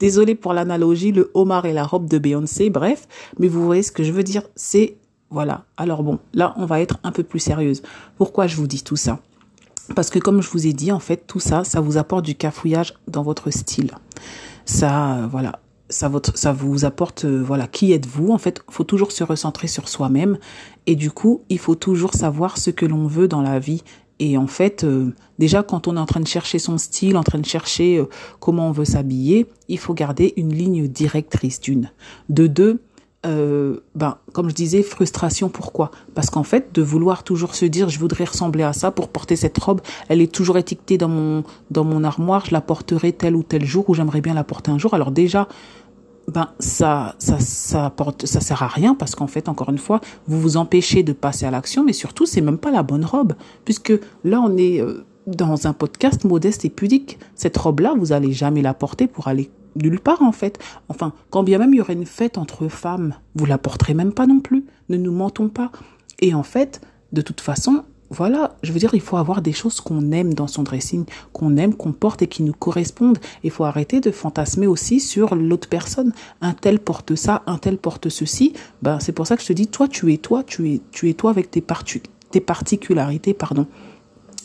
Désolée 0.00 0.34
pour 0.34 0.52
l'analogie, 0.52 1.12
le 1.12 1.30
homard 1.34 1.64
et 1.64 1.72
la 1.72 1.84
robe 1.84 2.08
de 2.08 2.18
Beyoncé, 2.18 2.70
bref, 2.70 3.06
mais 3.38 3.48
vous 3.48 3.64
voyez 3.64 3.82
ce 3.82 3.92
que 3.92 4.02
je 4.02 4.12
veux 4.12 4.24
dire, 4.24 4.42
c'est 4.56 4.96
voilà. 5.30 5.64
Alors 5.76 6.02
bon, 6.02 6.18
là 6.32 6.54
on 6.56 6.66
va 6.66 6.80
être 6.80 6.98
un 7.02 7.12
peu 7.12 7.22
plus 7.22 7.40
sérieuse. 7.40 7.82
Pourquoi 8.16 8.46
je 8.46 8.56
vous 8.56 8.66
dis 8.66 8.82
tout 8.82 8.96
ça? 8.96 9.20
Parce 9.94 10.10
que 10.10 10.18
comme 10.18 10.40
je 10.42 10.50
vous 10.50 10.66
ai 10.66 10.72
dit, 10.72 10.92
en 10.92 10.98
fait, 10.98 11.26
tout 11.26 11.40
ça, 11.40 11.64
ça 11.64 11.80
vous 11.80 11.96
apporte 11.96 12.24
du 12.24 12.34
cafouillage 12.34 12.94
dans 13.08 13.22
votre 13.22 13.50
style. 13.50 13.90
Ça, 14.64 15.16
euh, 15.16 15.26
voilà, 15.26 15.60
ça, 15.90 16.08
vous 16.08 16.84
apporte, 16.84 17.24
euh, 17.24 17.42
voilà, 17.44 17.66
qui 17.66 17.92
êtes-vous 17.92 18.30
En 18.30 18.38
fait, 18.38 18.62
faut 18.70 18.84
toujours 18.84 19.12
se 19.12 19.24
recentrer 19.24 19.66
sur 19.66 19.88
soi-même. 19.88 20.38
Et 20.86 20.96
du 20.96 21.10
coup, 21.10 21.42
il 21.48 21.58
faut 21.58 21.74
toujours 21.74 22.14
savoir 22.14 22.56
ce 22.56 22.70
que 22.70 22.86
l'on 22.86 23.06
veut 23.06 23.28
dans 23.28 23.42
la 23.42 23.58
vie. 23.58 23.82
Et 24.20 24.38
en 24.38 24.46
fait, 24.46 24.84
euh, 24.84 25.12
déjà, 25.38 25.62
quand 25.62 25.86
on 25.86 25.96
est 25.96 26.00
en 26.00 26.06
train 26.06 26.20
de 26.20 26.26
chercher 26.26 26.58
son 26.58 26.78
style, 26.78 27.16
en 27.16 27.24
train 27.24 27.38
de 27.38 27.46
chercher 27.46 28.02
comment 28.40 28.68
on 28.68 28.72
veut 28.72 28.84
s'habiller, 28.84 29.46
il 29.68 29.78
faut 29.78 29.92
garder 29.92 30.32
une 30.36 30.54
ligne 30.54 30.88
directrice 30.88 31.60
d'une. 31.60 31.90
De 32.28 32.46
deux, 32.46 32.80
euh, 33.24 33.78
ben, 33.94 34.16
comme 34.32 34.48
je 34.50 34.54
disais, 34.54 34.82
frustration. 34.82 35.48
Pourquoi? 35.48 35.90
Parce 36.14 36.30
qu'en 36.30 36.42
fait, 36.42 36.74
de 36.74 36.82
vouloir 36.82 37.24
toujours 37.24 37.54
se 37.54 37.64
dire, 37.64 37.88
je 37.88 37.98
voudrais 37.98 38.24
ressembler 38.24 38.64
à 38.64 38.72
ça 38.72 38.90
pour 38.90 39.08
porter 39.08 39.36
cette 39.36 39.58
robe, 39.58 39.80
elle 40.08 40.20
est 40.20 40.32
toujours 40.32 40.58
étiquetée 40.58 40.98
dans 40.98 41.08
mon 41.08 41.44
dans 41.70 41.84
mon 41.84 42.04
armoire. 42.04 42.44
Je 42.46 42.52
la 42.52 42.60
porterai 42.60 43.12
tel 43.12 43.36
ou 43.36 43.42
tel 43.42 43.64
jour 43.64 43.88
ou 43.88 43.94
j'aimerais 43.94 44.20
bien 44.20 44.34
la 44.34 44.44
porter 44.44 44.70
un 44.70 44.78
jour. 44.78 44.94
Alors 44.94 45.10
déjà, 45.10 45.48
ben 46.28 46.48
ça 46.58 47.14
ça 47.18 47.38
ça 47.38 47.90
porte 47.90 48.26
ça 48.26 48.40
sert 48.40 48.62
à 48.62 48.68
rien 48.68 48.94
parce 48.94 49.14
qu'en 49.14 49.26
fait 49.26 49.48
encore 49.48 49.68
une 49.68 49.78
fois 49.78 50.00
vous 50.26 50.40
vous 50.40 50.56
empêchez 50.56 51.02
de 51.02 51.12
passer 51.12 51.44
à 51.44 51.50
l'action 51.50 51.84
mais 51.84 51.92
surtout 51.92 52.24
c'est 52.24 52.40
même 52.40 52.56
pas 52.56 52.70
la 52.70 52.82
bonne 52.82 53.04
robe 53.04 53.34
puisque 53.66 53.92
là 54.24 54.40
on 54.40 54.56
est 54.56 54.80
euh, 54.80 55.04
dans 55.26 55.66
un 55.66 55.72
podcast 55.72 56.24
modeste 56.24 56.64
et 56.64 56.70
pudique 56.70 57.18
cette 57.34 57.56
robe 57.56 57.80
là 57.80 57.94
vous 57.96 58.12
allez 58.12 58.32
jamais 58.32 58.62
la 58.62 58.74
porter 58.74 59.06
pour 59.06 59.28
aller 59.28 59.50
nulle 59.76 60.00
part 60.00 60.22
en 60.22 60.32
fait. 60.32 60.58
Enfin, 60.88 61.12
quand 61.30 61.42
bien 61.42 61.58
même 61.58 61.74
il 61.74 61.78
y 61.78 61.80
aurait 61.80 61.94
une 61.94 62.06
fête 62.06 62.38
entre 62.38 62.68
femmes, 62.68 63.14
vous 63.34 63.46
la 63.46 63.58
porterez 63.58 63.94
même 63.94 64.12
pas 64.12 64.26
non 64.26 64.40
plus. 64.40 64.64
Ne 64.88 64.96
nous 64.96 65.12
mentons 65.12 65.48
pas. 65.48 65.72
Et 66.20 66.34
en 66.34 66.42
fait, 66.42 66.80
de 67.12 67.22
toute 67.22 67.40
façon, 67.40 67.84
voilà, 68.10 68.56
je 68.62 68.72
veux 68.72 68.78
dire, 68.78 68.94
il 68.94 69.00
faut 69.00 69.16
avoir 69.16 69.42
des 69.42 69.52
choses 69.52 69.80
qu'on 69.80 70.12
aime 70.12 70.34
dans 70.34 70.46
son 70.46 70.62
dressing, 70.62 71.04
qu'on 71.32 71.56
aime, 71.56 71.74
qu'on 71.74 71.92
porte 71.92 72.22
et 72.22 72.28
qui 72.28 72.42
nous 72.42 72.52
correspondent. 72.52 73.18
Il 73.42 73.50
faut 73.50 73.64
arrêter 73.64 74.00
de 74.00 74.10
fantasmer 74.10 74.66
aussi 74.66 75.00
sur 75.00 75.34
l'autre 75.34 75.68
personne. 75.68 76.12
Un 76.40 76.52
tel 76.52 76.78
porte 76.78 77.14
ça, 77.14 77.42
un 77.46 77.58
tel 77.58 77.78
porte 77.78 78.08
ceci. 78.08 78.52
Ben, 78.82 79.00
c'est 79.00 79.12
pour 79.12 79.26
ça 79.26 79.36
que 79.36 79.42
je 79.42 79.48
te 79.48 79.52
dis, 79.52 79.66
toi, 79.66 79.88
tu 79.88 80.12
es 80.12 80.18
toi, 80.18 80.44
tu 80.44 80.70
es, 80.70 80.80
tu 80.92 81.08
es 81.08 81.14
toi 81.14 81.30
avec 81.30 81.50
tes, 81.50 81.64
tes 82.30 82.40
particularités, 82.40 83.34
pardon. 83.34 83.66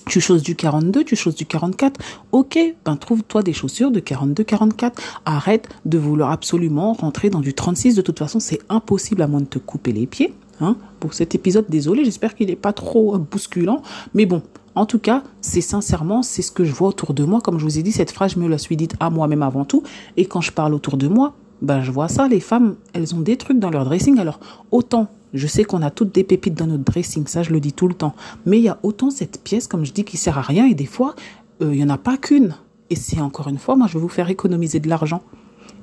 Tu 0.09 0.21
choses 0.21 0.41
du 0.41 0.55
42, 0.55 1.03
tu 1.03 1.15
choses 1.15 1.35
du 1.35 1.45
44. 1.45 2.01
Ok, 2.31 2.57
ben 2.83 2.97
trouve-toi 2.97 3.43
des 3.43 3.53
chaussures 3.53 3.91
de 3.91 3.99
42, 3.99 4.43
44. 4.43 4.99
Arrête 5.23 5.69
de 5.85 5.99
vouloir 5.99 6.31
absolument 6.31 6.93
rentrer 6.93 7.29
dans 7.29 7.41
du 7.41 7.53
36. 7.53 7.93
De 7.93 8.01
toute 8.01 8.17
façon, 8.17 8.39
c'est 8.39 8.59
impossible 8.69 9.21
à 9.21 9.27
moins 9.27 9.41
de 9.41 9.45
te 9.45 9.59
couper 9.59 9.91
les 9.91 10.07
pieds. 10.07 10.33
Hein. 10.61 10.77
Pour 10.99 11.13
cet 11.13 11.35
épisode, 11.35 11.65
désolé, 11.69 12.05
j'espère 12.05 12.33
qu'il 12.33 12.47
n'est 12.47 12.55
pas 12.55 12.73
trop 12.73 13.19
bousculant. 13.19 13.83
Mais 14.15 14.25
bon, 14.25 14.41
en 14.73 14.87
tout 14.87 14.97
cas, 14.97 15.21
c'est 15.41 15.61
sincèrement, 15.61 16.23
c'est 16.23 16.41
ce 16.41 16.51
que 16.51 16.63
je 16.63 16.73
vois 16.73 16.89
autour 16.89 17.13
de 17.13 17.23
moi. 17.23 17.39
Comme 17.39 17.59
je 17.59 17.63
vous 17.63 17.77
ai 17.77 17.83
dit, 17.83 17.91
cette 17.91 18.09
phrase, 18.09 18.33
je 18.33 18.39
me 18.39 18.47
la 18.47 18.57
suis 18.57 18.77
dite 18.77 18.95
à 18.99 19.11
moi-même 19.11 19.43
avant 19.43 19.63
tout. 19.63 19.83
Et 20.17 20.25
quand 20.25 20.41
je 20.41 20.51
parle 20.51 20.73
autour 20.73 20.97
de 20.97 21.07
moi, 21.07 21.35
ben, 21.61 21.83
je 21.83 21.91
vois 21.91 22.07
ça. 22.07 22.27
Les 22.27 22.39
femmes, 22.39 22.77
elles 22.93 23.13
ont 23.13 23.21
des 23.21 23.37
trucs 23.37 23.59
dans 23.59 23.69
leur 23.69 23.85
dressing. 23.85 24.17
Alors, 24.17 24.39
autant 24.71 25.07
je 25.33 25.47
sais 25.47 25.63
qu'on 25.63 25.81
a 25.81 25.91
toutes 25.91 26.13
des 26.13 26.23
pépites 26.23 26.55
dans 26.55 26.67
notre 26.67 26.83
dressing, 26.83 27.27
ça 27.27 27.43
je 27.43 27.51
le 27.51 27.59
dis 27.59 27.73
tout 27.73 27.87
le 27.87 27.93
temps. 27.93 28.15
Mais 28.45 28.57
il 28.57 28.63
y 28.63 28.69
a 28.69 28.79
autant 28.83 29.09
cette 29.11 29.43
pièce, 29.43 29.67
comme 29.67 29.85
je 29.85 29.93
dis, 29.93 30.03
qui 30.03 30.17
sert 30.17 30.37
à 30.37 30.41
rien 30.41 30.65
et 30.65 30.73
des 30.73 30.85
fois, 30.85 31.15
euh, 31.61 31.73
il 31.73 31.77
n'y 31.77 31.83
en 31.83 31.89
a 31.89 31.97
pas 31.97 32.17
qu'une. 32.17 32.55
Et 32.89 32.95
c'est 32.95 33.21
encore 33.21 33.47
une 33.47 33.57
fois, 33.57 33.75
moi 33.75 33.87
je 33.87 33.93
vais 33.93 33.99
vous 33.99 34.09
faire 34.09 34.29
économiser 34.29 34.79
de 34.79 34.89
l'argent. 34.89 35.21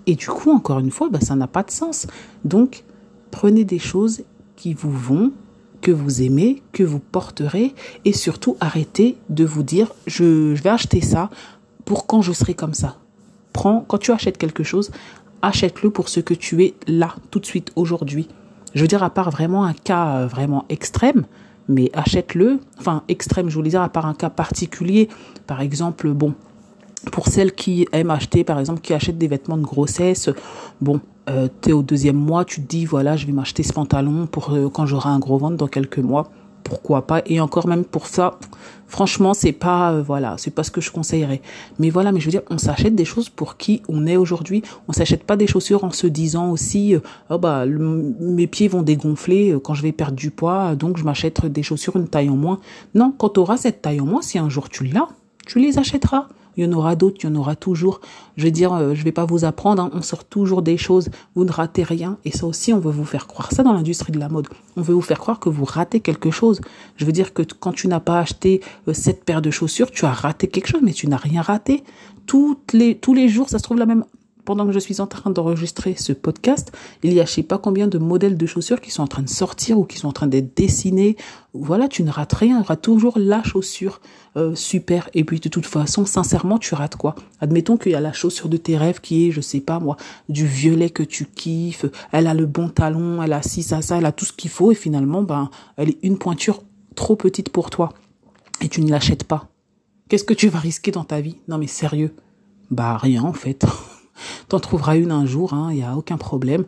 Et 0.06 0.14
du 0.14 0.26
coup, 0.26 0.50
encore 0.50 0.78
une 0.78 0.90
fois, 0.90 1.08
ben, 1.08 1.20
ça 1.20 1.34
n'a 1.34 1.46
pas 1.46 1.62
de 1.62 1.70
sens. 1.70 2.06
Donc, 2.44 2.84
prenez 3.30 3.64
des 3.64 3.78
choses 3.78 4.22
qui 4.54 4.72
vous 4.72 4.90
vont, 4.90 5.32
que 5.80 5.90
vous 5.90 6.22
aimez, 6.22 6.62
que 6.72 6.82
vous 6.82 7.00
porterez, 7.00 7.74
et 8.04 8.12
surtout 8.12 8.56
arrêtez 8.60 9.16
de 9.30 9.44
vous 9.44 9.62
dire, 9.62 9.92
je, 10.06 10.54
je 10.54 10.62
vais 10.62 10.70
acheter 10.70 11.00
ça 11.00 11.30
pour 11.84 12.06
quand 12.06 12.22
je 12.22 12.32
serai 12.32 12.54
comme 12.54 12.74
ça. 12.74 12.96
Prends, 13.52 13.84
quand 13.86 13.98
tu 13.98 14.12
achètes 14.12 14.38
quelque 14.38 14.62
chose, 14.62 14.90
achète-le 15.42 15.90
pour 15.90 16.08
ce 16.08 16.20
que 16.20 16.34
tu 16.34 16.64
es 16.64 16.74
là, 16.86 17.14
tout 17.30 17.40
de 17.40 17.46
suite, 17.46 17.72
aujourd'hui. 17.76 18.28
Je 18.76 18.82
veux 18.82 18.88
dire, 18.88 19.02
à 19.02 19.08
part 19.08 19.30
vraiment 19.30 19.64
un 19.64 19.72
cas 19.72 20.18
euh, 20.18 20.26
vraiment 20.26 20.66
extrême, 20.68 21.24
mais 21.66 21.90
achète-le. 21.94 22.60
Enfin, 22.78 23.04
extrême, 23.08 23.48
je 23.48 23.54
voulais 23.54 23.70
dire, 23.70 23.80
à 23.80 23.88
part 23.88 24.04
un 24.04 24.12
cas 24.12 24.28
particulier. 24.28 25.08
Par 25.46 25.62
exemple, 25.62 26.12
bon, 26.12 26.34
pour 27.10 27.28
celles 27.28 27.52
qui 27.52 27.88
aiment 27.92 28.10
acheter, 28.10 28.44
par 28.44 28.60
exemple, 28.60 28.82
qui 28.82 28.92
achètent 28.92 29.16
des 29.16 29.28
vêtements 29.28 29.56
de 29.56 29.62
grossesse, 29.62 30.28
bon, 30.82 31.00
euh, 31.30 31.48
tu 31.62 31.70
es 31.70 31.72
au 31.72 31.82
deuxième 31.82 32.16
mois, 32.16 32.44
tu 32.44 32.60
te 32.60 32.68
dis, 32.68 32.84
voilà, 32.84 33.16
je 33.16 33.26
vais 33.26 33.32
m'acheter 33.32 33.62
ce 33.62 33.72
pantalon 33.72 34.26
pour 34.26 34.52
euh, 34.52 34.68
quand 34.68 34.84
j'aurai 34.84 35.08
un 35.08 35.20
gros 35.20 35.38
ventre 35.38 35.56
dans 35.56 35.68
quelques 35.68 35.98
mois. 35.98 36.30
Pourquoi 36.66 37.06
pas 37.06 37.22
Et 37.26 37.40
encore 37.40 37.68
même 37.68 37.84
pour 37.84 38.08
ça, 38.08 38.38
franchement, 38.88 39.34
c'est 39.34 39.52
pas 39.52 39.92
euh, 39.92 40.02
voilà, 40.02 40.34
c'est 40.36 40.50
pas 40.50 40.64
ce 40.64 40.72
que 40.72 40.80
je 40.80 40.90
conseillerais. 40.90 41.40
Mais 41.78 41.90
voilà, 41.90 42.10
mais 42.10 42.18
je 42.18 42.26
veux 42.26 42.32
dire, 42.32 42.42
on 42.50 42.58
s'achète 42.58 42.94
des 42.94 43.04
choses 43.04 43.28
pour 43.28 43.56
qui 43.56 43.82
on 43.88 44.06
est 44.06 44.16
aujourd'hui. 44.16 44.62
On 44.88 44.92
s'achète 44.92 45.22
pas 45.22 45.36
des 45.36 45.46
chaussures 45.46 45.84
en 45.84 45.92
se 45.92 46.08
disant 46.08 46.50
aussi, 46.50 46.94
euh, 46.94 47.00
oh 47.30 47.38
bah 47.38 47.64
mes 47.66 48.48
pieds 48.48 48.66
vont 48.66 48.82
dégonfler 48.82 49.52
euh, 49.52 49.60
quand 49.60 49.74
je 49.74 49.82
vais 49.82 49.92
perdre 49.92 50.16
du 50.16 50.30
poids, 50.30 50.74
donc 50.74 50.98
je 50.98 51.04
m'achète 51.04 51.46
des 51.46 51.62
chaussures 51.62 51.96
une 51.96 52.08
taille 52.08 52.30
en 52.30 52.36
moins. 52.36 52.58
Non, 52.94 53.14
quand 53.16 53.30
tu 53.30 53.40
auras 53.40 53.56
cette 53.56 53.82
taille 53.82 54.00
en 54.00 54.06
moins, 54.06 54.22
si 54.22 54.38
un 54.38 54.48
jour 54.48 54.68
tu 54.68 54.84
l'as, 54.84 55.08
tu 55.46 55.60
les 55.60 55.78
achèteras 55.78 56.26
il 56.56 56.64
y 56.64 56.68
en 56.68 56.72
aura 56.72 56.96
d'autres, 56.96 57.18
il 57.22 57.26
y 57.26 57.32
en 57.32 57.34
aura 57.34 57.56
toujours. 57.56 58.00
Je 58.36 58.44
veux 58.44 58.50
dire, 58.50 58.72
euh, 58.72 58.94
je 58.94 59.04
vais 59.04 59.12
pas 59.12 59.24
vous 59.24 59.44
apprendre, 59.44 59.82
hein, 59.82 59.90
on 59.92 60.02
sort 60.02 60.24
toujours 60.24 60.62
des 60.62 60.76
choses, 60.76 61.08
vous 61.34 61.44
ne 61.44 61.52
ratez 61.52 61.82
rien. 61.82 62.18
Et 62.24 62.30
ça 62.30 62.46
aussi, 62.46 62.72
on 62.72 62.78
veut 62.78 62.90
vous 62.90 63.04
faire 63.04 63.26
croire 63.26 63.52
ça 63.52 63.62
dans 63.62 63.72
l'industrie 63.72 64.12
de 64.12 64.18
la 64.18 64.28
mode. 64.28 64.48
On 64.76 64.82
veut 64.82 64.94
vous 64.94 65.02
faire 65.02 65.18
croire 65.18 65.38
que 65.38 65.48
vous 65.48 65.64
ratez 65.64 66.00
quelque 66.00 66.30
chose. 66.30 66.60
Je 66.96 67.04
veux 67.04 67.12
dire 67.12 67.34
que 67.34 67.42
quand 67.42 67.72
tu 67.72 67.88
n'as 67.88 68.00
pas 68.00 68.20
acheté 68.20 68.60
euh, 68.88 68.92
cette 68.92 69.24
paire 69.24 69.42
de 69.42 69.50
chaussures, 69.50 69.90
tu 69.90 70.04
as 70.04 70.12
raté 70.12 70.48
quelque 70.48 70.68
chose, 70.68 70.82
mais 70.82 70.92
tu 70.92 71.08
n'as 71.08 71.16
rien 71.16 71.42
raté. 71.42 71.84
Tous 72.26 72.58
les 72.72 73.28
jours, 73.28 73.48
ça 73.48 73.58
se 73.58 73.62
trouve 73.62 73.78
la 73.78 73.86
même 73.86 74.04
pendant 74.46 74.64
que 74.64 74.72
je 74.72 74.78
suis 74.78 75.00
en 75.00 75.06
train 75.06 75.30
d'enregistrer 75.30 75.94
ce 75.98 76.12
podcast, 76.14 76.72
il 77.02 77.12
y 77.12 77.20
a 77.20 77.26
je 77.26 77.30
sais 77.32 77.42
pas 77.42 77.58
combien 77.58 77.88
de 77.88 77.98
modèles 77.98 78.38
de 78.38 78.46
chaussures 78.46 78.80
qui 78.80 78.90
sont 78.90 79.02
en 79.02 79.08
train 79.08 79.22
de 79.22 79.28
sortir 79.28 79.78
ou 79.78 79.84
qui 79.84 79.98
sont 79.98 80.08
en 80.08 80.12
train 80.12 80.28
d'être 80.28 80.56
dessinés. 80.56 81.16
Voilà, 81.52 81.88
tu 81.88 82.04
ne 82.04 82.10
rates 82.10 82.32
rien, 82.32 82.58
tu 82.58 82.64
auras 82.64 82.76
toujours 82.76 83.18
la 83.18 83.42
chaussure 83.42 84.00
euh, 84.36 84.54
super. 84.54 85.10
Et 85.14 85.24
puis 85.24 85.40
de 85.40 85.48
toute 85.48 85.66
façon, 85.66 86.06
sincèrement, 86.06 86.58
tu 86.58 86.74
rates 86.74 86.96
quoi? 86.96 87.16
Admettons 87.40 87.76
qu'il 87.76 87.92
y 87.92 87.96
a 87.96 88.00
la 88.00 88.12
chaussure 88.12 88.48
de 88.48 88.56
tes 88.56 88.76
rêves 88.76 89.00
qui 89.00 89.26
est, 89.26 89.30
je 89.32 89.40
sais 89.40 89.60
pas 89.60 89.80
moi, 89.80 89.96
du 90.28 90.46
violet 90.46 90.90
que 90.90 91.02
tu 91.02 91.26
kiffes. 91.26 91.86
Elle 92.12 92.28
a 92.28 92.34
le 92.34 92.46
bon 92.46 92.68
talon, 92.68 93.22
elle 93.22 93.32
a 93.32 93.42
ci, 93.42 93.64
ça, 93.64 93.82
ça, 93.82 93.98
elle 93.98 94.06
a 94.06 94.12
tout 94.12 94.24
ce 94.24 94.32
qu'il 94.32 94.50
faut 94.50 94.70
et 94.70 94.76
finalement, 94.76 95.22
ben, 95.22 95.50
elle 95.76 95.90
est 95.90 95.98
une 96.02 96.18
pointure 96.18 96.62
trop 96.94 97.16
petite 97.16 97.50
pour 97.50 97.68
toi 97.68 97.92
et 98.60 98.68
tu 98.68 98.80
ne 98.80 98.90
l'achètes 98.90 99.24
pas. 99.24 99.48
Qu'est-ce 100.08 100.24
que 100.24 100.34
tu 100.34 100.48
vas 100.48 100.60
risquer 100.60 100.92
dans 100.92 101.04
ta 101.04 101.20
vie? 101.20 101.36
Non 101.48 101.58
mais 101.58 101.66
sérieux 101.66 102.14
Bah 102.70 102.96
rien 102.96 103.24
en 103.24 103.32
fait. 103.32 103.66
T'en 104.48 104.60
trouveras 104.60 104.96
une 104.96 105.12
un 105.12 105.26
jour, 105.26 105.50
il 105.52 105.56
hein, 105.56 105.72
n'y 105.72 105.82
a 105.82 105.96
aucun 105.96 106.16
problème. 106.16 106.64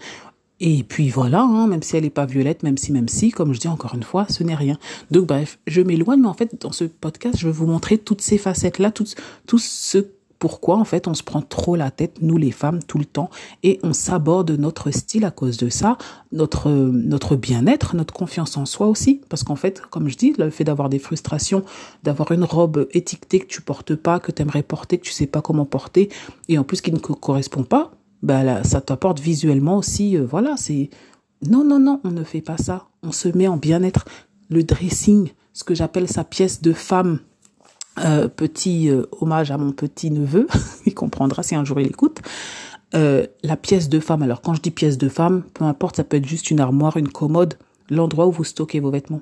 Et 0.61 0.83
puis 0.83 1.09
voilà, 1.09 1.43
hein, 1.43 1.69
même 1.69 1.83
si 1.83 1.97
elle 1.97 2.03
n'est 2.03 2.11
pas 2.11 2.27
violette, 2.27 2.65
même 2.65 2.77
si, 2.77 2.91
même 2.91 3.09
si, 3.09 3.31
comme 3.31 3.53
je 3.53 3.61
dis 3.61 3.69
encore 3.69 3.95
une 3.95 4.03
fois, 4.03 4.27
ce 4.29 4.43
n'est 4.43 4.57
rien. 4.57 4.77
Donc 5.11 5.27
bref, 5.27 5.59
je 5.69 5.81
m'éloigne, 5.81 6.21
mais 6.21 6.29
en 6.29 6.35
fait, 6.35 6.61
dans 6.61 6.73
ce 6.73 6.85
podcast, 6.85 7.37
je 7.39 7.47
vais 7.47 7.53
vous 7.53 7.67
montrer 7.67 7.97
toutes 7.97 8.21
ces 8.21 8.39
facettes-là, 8.39 8.91
tout, 8.91 9.07
tout 9.47 9.59
ce 9.59 9.99
pourquoi 10.39 10.77
en 10.77 10.85
fait 10.85 11.09
on 11.09 11.15
se 11.15 11.23
prend 11.23 11.43
trop 11.43 11.77
la 11.77 11.91
tête, 11.91 12.19
nous 12.21 12.37
les 12.37 12.51
femmes, 12.51 12.83
tout 12.83 12.99
le 12.99 13.05
temps, 13.05 13.31
et 13.63 13.79
on 13.83 13.93
s'aborde 13.93 14.51
notre 14.53 14.91
style 14.91 15.25
à 15.25 15.31
cause 15.31 15.57
de 15.57 15.69
ça, 15.69 15.99
notre, 16.33 16.71
notre 16.71 17.37
bien-être, 17.37 17.97
notre 17.97 18.15
confiance 18.15 18.57
en 18.57 18.67
soi 18.67 18.87
aussi, 18.87 19.21
parce 19.29 19.45
qu'en 19.45 19.57
fait, 19.57 19.81
comme 19.91 20.09
je 20.09 20.17
dis, 20.17 20.35
le 20.39 20.51
fait 20.51 20.65
d'avoir 20.65 20.89
des 20.89 20.99
frustrations, 20.99 21.65
d'avoir 22.03 22.33
une 22.33 22.45
robe 22.45 22.89
étiquetée 22.93 23.41
que 23.41 23.47
tu 23.47 23.61
portes 23.61 23.95
pas, 23.95 24.21
que 24.21 24.33
tu 24.33 24.43
aimerais 24.43 24.63
porter, 24.63 24.99
que 24.99 25.05
tu 25.05 25.13
sais 25.13 25.27
pas 25.27 25.43
comment 25.43 25.65
porter, 25.65 26.09
et 26.49 26.59
en 26.59 26.65
plus 26.65 26.81
qui 26.81 26.93
ne 26.93 26.99
correspond 26.99 27.65
pas, 27.65 27.93
bah 28.23 28.43
là, 28.43 28.65
ça 28.65 28.81
t'apporte 28.81 29.21
visuellement 29.21 29.79
aussi, 29.79 30.17
euh, 30.17 30.27
voilà, 30.27 30.57
c'est... 30.57 30.91
Non, 31.49 31.63
non, 31.63 31.79
non, 31.79 32.01
on 32.03 32.11
ne 32.11 32.25
fait 32.25 32.41
pas 32.41 32.57
ça. 32.57 32.89
On 33.05 33.13
se 33.13 33.29
met 33.29 33.47
en 33.47 33.57
bien-être. 33.57 34.07
Le 34.51 34.65
dressing, 34.65 35.31
ce 35.53 35.63
que 35.63 35.75
j'appelle 35.75 36.09
sa 36.09 36.25
pièce 36.25 36.63
de 36.63 36.73
femme, 36.73 37.21
euh, 38.05 38.29
petit 38.29 38.91
euh, 38.91 39.05
hommage 39.21 39.51
à 39.51 39.59
mon 39.59 39.73
petit 39.73 40.11
neveu, 40.11 40.47
il 40.87 40.95
comprendra 40.95 41.43
si 41.43 41.55
un 41.55 41.65
jour 41.65 41.81
il 41.81 41.87
écoute. 41.87 42.21
Euh, 42.95 43.27
la 43.43 43.57
pièce 43.57 43.89
de 43.89 44.01
femme. 44.01 44.23
Alors 44.23 44.41
quand 44.41 44.55
je 44.55 44.63
dis 44.63 44.71
pièce 44.71 44.97
de 44.97 45.09
femme, 45.09 45.43
peu 45.55 45.65
importe, 45.65 45.97
ça 45.97 46.05
peut 46.05 46.17
être 46.17 46.27
juste 46.27 46.51
une 46.51 46.61
armoire, 46.61 46.97
une 46.97 47.09
commode, 47.09 47.55
l'endroit 47.91 48.27
où 48.27 48.33
vous 48.33 48.45
stockez 48.45 48.81
vos 48.81 48.91
vêtements. 48.91 49.21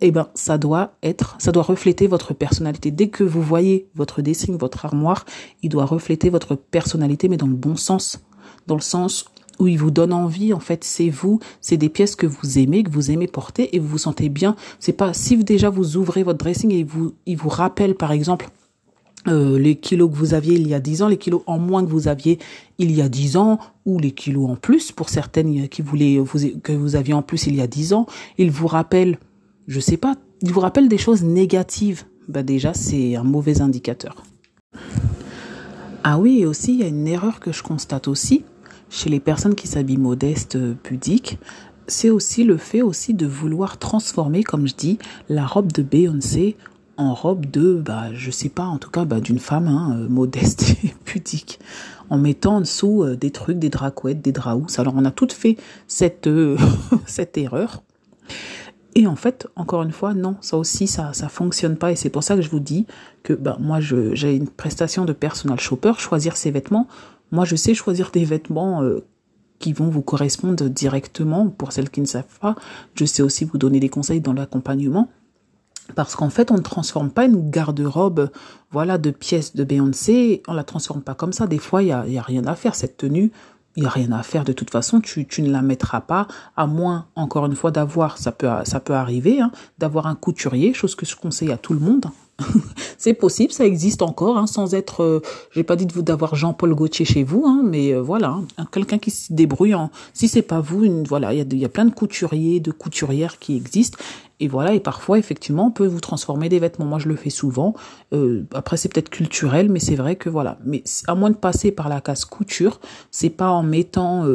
Eh 0.00 0.10
ben, 0.10 0.28
ça 0.34 0.58
doit 0.58 0.92
être, 1.02 1.36
ça 1.38 1.52
doit 1.52 1.62
refléter 1.62 2.06
votre 2.06 2.34
personnalité. 2.34 2.90
Dès 2.90 3.08
que 3.08 3.24
vous 3.24 3.42
voyez 3.42 3.88
votre 3.94 4.22
dessin, 4.22 4.56
votre 4.56 4.84
armoire, 4.84 5.24
il 5.62 5.70
doit 5.70 5.86
refléter 5.86 6.28
votre 6.28 6.54
personnalité, 6.54 7.28
mais 7.28 7.38
dans 7.38 7.46
le 7.46 7.54
bon 7.54 7.76
sens, 7.76 8.20
dans 8.66 8.74
le 8.74 8.82
sens 8.82 9.24
où 9.58 9.66
il 9.66 9.78
vous 9.78 9.90
donne 9.90 10.12
envie. 10.12 10.52
En 10.52 10.60
fait, 10.60 10.84
c'est 10.84 11.10
vous, 11.10 11.40
c'est 11.60 11.76
des 11.76 11.88
pièces 11.88 12.16
que 12.16 12.26
vous 12.26 12.58
aimez, 12.58 12.82
que 12.82 12.90
vous 12.90 13.10
aimez 13.10 13.26
porter 13.26 13.74
et 13.74 13.78
vous 13.78 13.88
vous 13.88 13.98
sentez 13.98 14.28
bien. 14.28 14.56
C'est 14.80 14.92
pas 14.92 15.12
si 15.12 15.36
déjà 15.36 15.70
vous 15.70 15.96
ouvrez 15.96 16.22
votre 16.22 16.38
dressing 16.38 16.72
et 16.72 16.84
vous, 16.84 17.14
il 17.26 17.36
vous 17.36 17.48
rappelle 17.48 17.94
par 17.94 18.12
exemple 18.12 18.48
euh, 19.28 19.58
les 19.58 19.74
kilos 19.74 20.10
que 20.10 20.16
vous 20.16 20.34
aviez 20.34 20.54
il 20.54 20.68
y 20.68 20.74
a 20.74 20.80
10 20.80 21.02
ans, 21.02 21.08
les 21.08 21.16
kilos 21.16 21.42
en 21.46 21.58
moins 21.58 21.84
que 21.84 21.90
vous 21.90 22.06
aviez 22.06 22.38
il 22.78 22.92
y 22.92 23.02
a 23.02 23.08
10 23.08 23.36
ans, 23.36 23.58
ou 23.84 23.98
les 23.98 24.12
kilos 24.12 24.48
en 24.48 24.56
plus 24.56 24.92
pour 24.92 25.08
certaines 25.08 25.68
qui 25.68 25.82
voulaient 25.82 26.18
vous, 26.18 26.38
que 26.62 26.72
vous 26.72 26.94
aviez 26.94 27.14
en 27.14 27.22
plus 27.22 27.46
il 27.46 27.56
y 27.56 27.60
a 27.60 27.66
10 27.66 27.92
ans. 27.92 28.06
Il 28.38 28.50
vous 28.50 28.68
rappelle, 28.68 29.18
je 29.66 29.80
sais 29.80 29.96
pas, 29.96 30.14
il 30.42 30.52
vous 30.52 30.60
rappelle 30.60 30.88
des 30.88 30.98
choses 30.98 31.24
négatives. 31.24 32.04
Bah 32.28 32.42
déjà, 32.42 32.74
c'est 32.74 33.16
un 33.16 33.22
mauvais 33.24 33.60
indicateur. 33.60 34.22
Ah 36.04 36.18
oui, 36.18 36.40
et 36.40 36.46
aussi, 36.46 36.74
il 36.74 36.80
y 36.80 36.84
a 36.84 36.88
une 36.88 37.08
erreur 37.08 37.40
que 37.40 37.50
je 37.50 37.62
constate 37.62 38.06
aussi, 38.06 38.44
chez 38.90 39.10
les 39.10 39.20
personnes 39.20 39.54
qui 39.54 39.66
s'habillent 39.66 39.96
modestes, 39.96 40.56
euh, 40.56 40.74
pudiques, 40.82 41.38
c'est 41.86 42.10
aussi 42.10 42.44
le 42.44 42.56
fait 42.56 42.82
aussi 42.82 43.14
de 43.14 43.26
vouloir 43.26 43.78
transformer, 43.78 44.42
comme 44.42 44.66
je 44.66 44.74
dis, 44.74 44.98
la 45.28 45.46
robe 45.46 45.72
de 45.72 45.82
Beyoncé 45.82 46.56
en 46.96 47.14
robe 47.14 47.46
de, 47.46 47.74
bah, 47.74 48.12
je 48.14 48.30
sais 48.30 48.48
pas, 48.48 48.64
en 48.64 48.78
tout 48.78 48.90
cas, 48.90 49.04
bah, 49.04 49.20
d'une 49.20 49.38
femme 49.38 49.68
hein, 49.68 49.96
euh, 49.98 50.08
modeste 50.08 50.76
et 50.84 50.94
pudique, 51.04 51.60
en 52.10 52.18
mettant 52.18 52.56
en 52.56 52.60
dessous 52.60 53.02
euh, 53.02 53.16
des 53.16 53.30
trucs, 53.30 53.58
des 53.58 53.68
dracouettes, 53.68 54.22
des 54.22 54.32
draous. 54.32 54.66
Alors 54.78 54.94
on 54.96 55.04
a 55.04 55.10
toutes 55.10 55.32
fait 55.32 55.56
cette 55.86 56.28
cette 57.06 57.36
erreur. 57.36 57.82
Et 58.94 59.06
en 59.06 59.14
fait, 59.14 59.46
encore 59.56 59.82
une 59.82 59.92
fois, 59.92 60.14
non, 60.14 60.36
ça 60.40 60.56
aussi, 60.56 60.86
ça 60.86 61.12
ça 61.12 61.28
fonctionne 61.28 61.76
pas. 61.76 61.92
Et 61.92 61.96
c'est 61.96 62.08
pour 62.08 62.22
ça 62.22 62.34
que 62.34 62.40
je 62.40 62.48
vous 62.48 62.60
dis 62.60 62.86
que 63.22 63.34
bah, 63.34 63.58
moi, 63.60 63.78
j'ai 63.78 64.34
une 64.34 64.48
prestation 64.48 65.04
de 65.04 65.12
personal 65.12 65.60
shopper, 65.60 65.92
choisir 65.98 66.34
ses 66.38 66.50
vêtements 66.50 66.88
moi, 67.36 67.44
je 67.44 67.54
sais 67.54 67.74
choisir 67.74 68.10
des 68.10 68.24
vêtements 68.24 68.82
euh, 68.82 69.04
qui 69.58 69.74
vont 69.74 69.90
vous 69.90 70.00
correspondre 70.00 70.70
directement. 70.70 71.48
Pour 71.48 71.70
celles 71.70 71.90
qui 71.90 72.00
ne 72.00 72.06
savent 72.06 72.38
pas, 72.40 72.56
je 72.94 73.04
sais 73.04 73.22
aussi 73.22 73.44
vous 73.44 73.58
donner 73.58 73.78
des 73.78 73.90
conseils 73.90 74.22
dans 74.22 74.32
l'accompagnement. 74.32 75.10
Parce 75.94 76.16
qu'en 76.16 76.30
fait, 76.30 76.50
on 76.50 76.54
ne 76.54 76.62
transforme 76.62 77.10
pas 77.10 77.26
une 77.26 77.50
garde-robe, 77.50 78.30
voilà, 78.70 78.96
de 78.96 79.10
pièces 79.10 79.54
de 79.54 79.64
Beyoncé, 79.64 80.42
on 80.48 80.54
la 80.54 80.64
transforme 80.64 81.02
pas 81.02 81.14
comme 81.14 81.34
ça. 81.34 81.46
Des 81.46 81.58
fois, 81.58 81.82
il 81.82 81.88
y 81.88 81.92
a, 81.92 82.22
rien 82.22 82.46
à 82.46 82.54
faire. 82.54 82.74
Cette 82.74 82.96
tenue, 82.96 83.30
il 83.76 83.82
y 83.82 83.86
a 83.86 83.90
rien 83.90 84.12
à 84.12 84.22
faire 84.22 84.44
de 84.44 84.54
toute 84.54 84.70
façon. 84.70 85.02
Tu, 85.02 85.26
ne 85.42 85.50
la 85.50 85.60
mettras 85.60 86.00
pas, 86.00 86.28
à 86.56 86.66
moins, 86.66 87.06
encore 87.16 87.44
une 87.44 87.54
fois, 87.54 87.70
d'avoir, 87.70 88.16
ça 88.16 88.32
peut, 88.32 88.48
ça 88.64 88.80
peut 88.80 88.94
arriver, 88.94 89.42
hein, 89.42 89.52
d'avoir 89.76 90.06
un 90.06 90.14
couturier, 90.14 90.72
chose 90.72 90.94
que 90.94 91.04
je 91.04 91.14
conseille 91.16 91.52
à 91.52 91.58
tout 91.58 91.74
le 91.74 91.80
monde. 91.80 92.06
c'est 92.98 93.14
possible, 93.14 93.52
ça 93.52 93.64
existe 93.64 94.02
encore, 94.02 94.36
hein, 94.36 94.46
sans 94.46 94.74
être. 94.74 95.02
Euh, 95.02 95.22
j'ai 95.52 95.62
pas 95.62 95.76
dit 95.76 95.86
de 95.86 95.92
vous 95.92 96.02
d'avoir 96.02 96.34
Jean-Paul 96.34 96.74
Gaultier 96.74 97.04
chez 97.04 97.22
vous, 97.22 97.44
hein, 97.46 97.62
mais 97.64 97.92
euh, 97.94 98.02
voilà, 98.02 98.38
hein, 98.58 98.66
quelqu'un 98.70 98.98
qui 98.98 99.10
se 99.10 99.32
débrouille. 99.32 99.74
En, 99.74 99.90
si 100.12 100.28
c'est 100.28 100.42
pas 100.42 100.60
vous, 100.60 100.84
une, 100.84 101.04
voilà, 101.04 101.32
il 101.32 101.58
y 101.58 101.64
a, 101.64 101.68
plein 101.68 101.86
de 101.86 101.94
couturiers, 101.94 102.60
de 102.60 102.70
couturières 102.72 103.38
qui 103.38 103.56
existent, 103.56 103.98
et 104.40 104.48
voilà. 104.48 104.74
Et 104.74 104.80
parfois, 104.80 105.18
effectivement, 105.18 105.68
on 105.68 105.70
peut 105.70 105.86
vous 105.86 106.00
transformer 106.00 106.50
des 106.50 106.58
vêtements. 106.58 106.84
Moi, 106.84 106.98
je 106.98 107.08
le 107.08 107.16
fais 107.16 107.30
souvent. 107.30 107.74
Euh, 108.12 108.44
après, 108.52 108.76
c'est 108.76 108.92
peut-être 108.92 109.10
culturel, 109.10 109.70
mais 109.70 109.80
c'est 109.80 109.96
vrai 109.96 110.16
que 110.16 110.28
voilà. 110.28 110.58
Mais 110.64 110.84
à 111.06 111.14
moins 111.14 111.30
de 111.30 111.36
passer 111.36 111.72
par 111.72 111.88
la 111.88 112.02
case 112.02 112.26
couture, 112.26 112.80
c'est 113.10 113.30
pas 113.30 113.48
en 113.48 113.62
mettant 113.62 114.26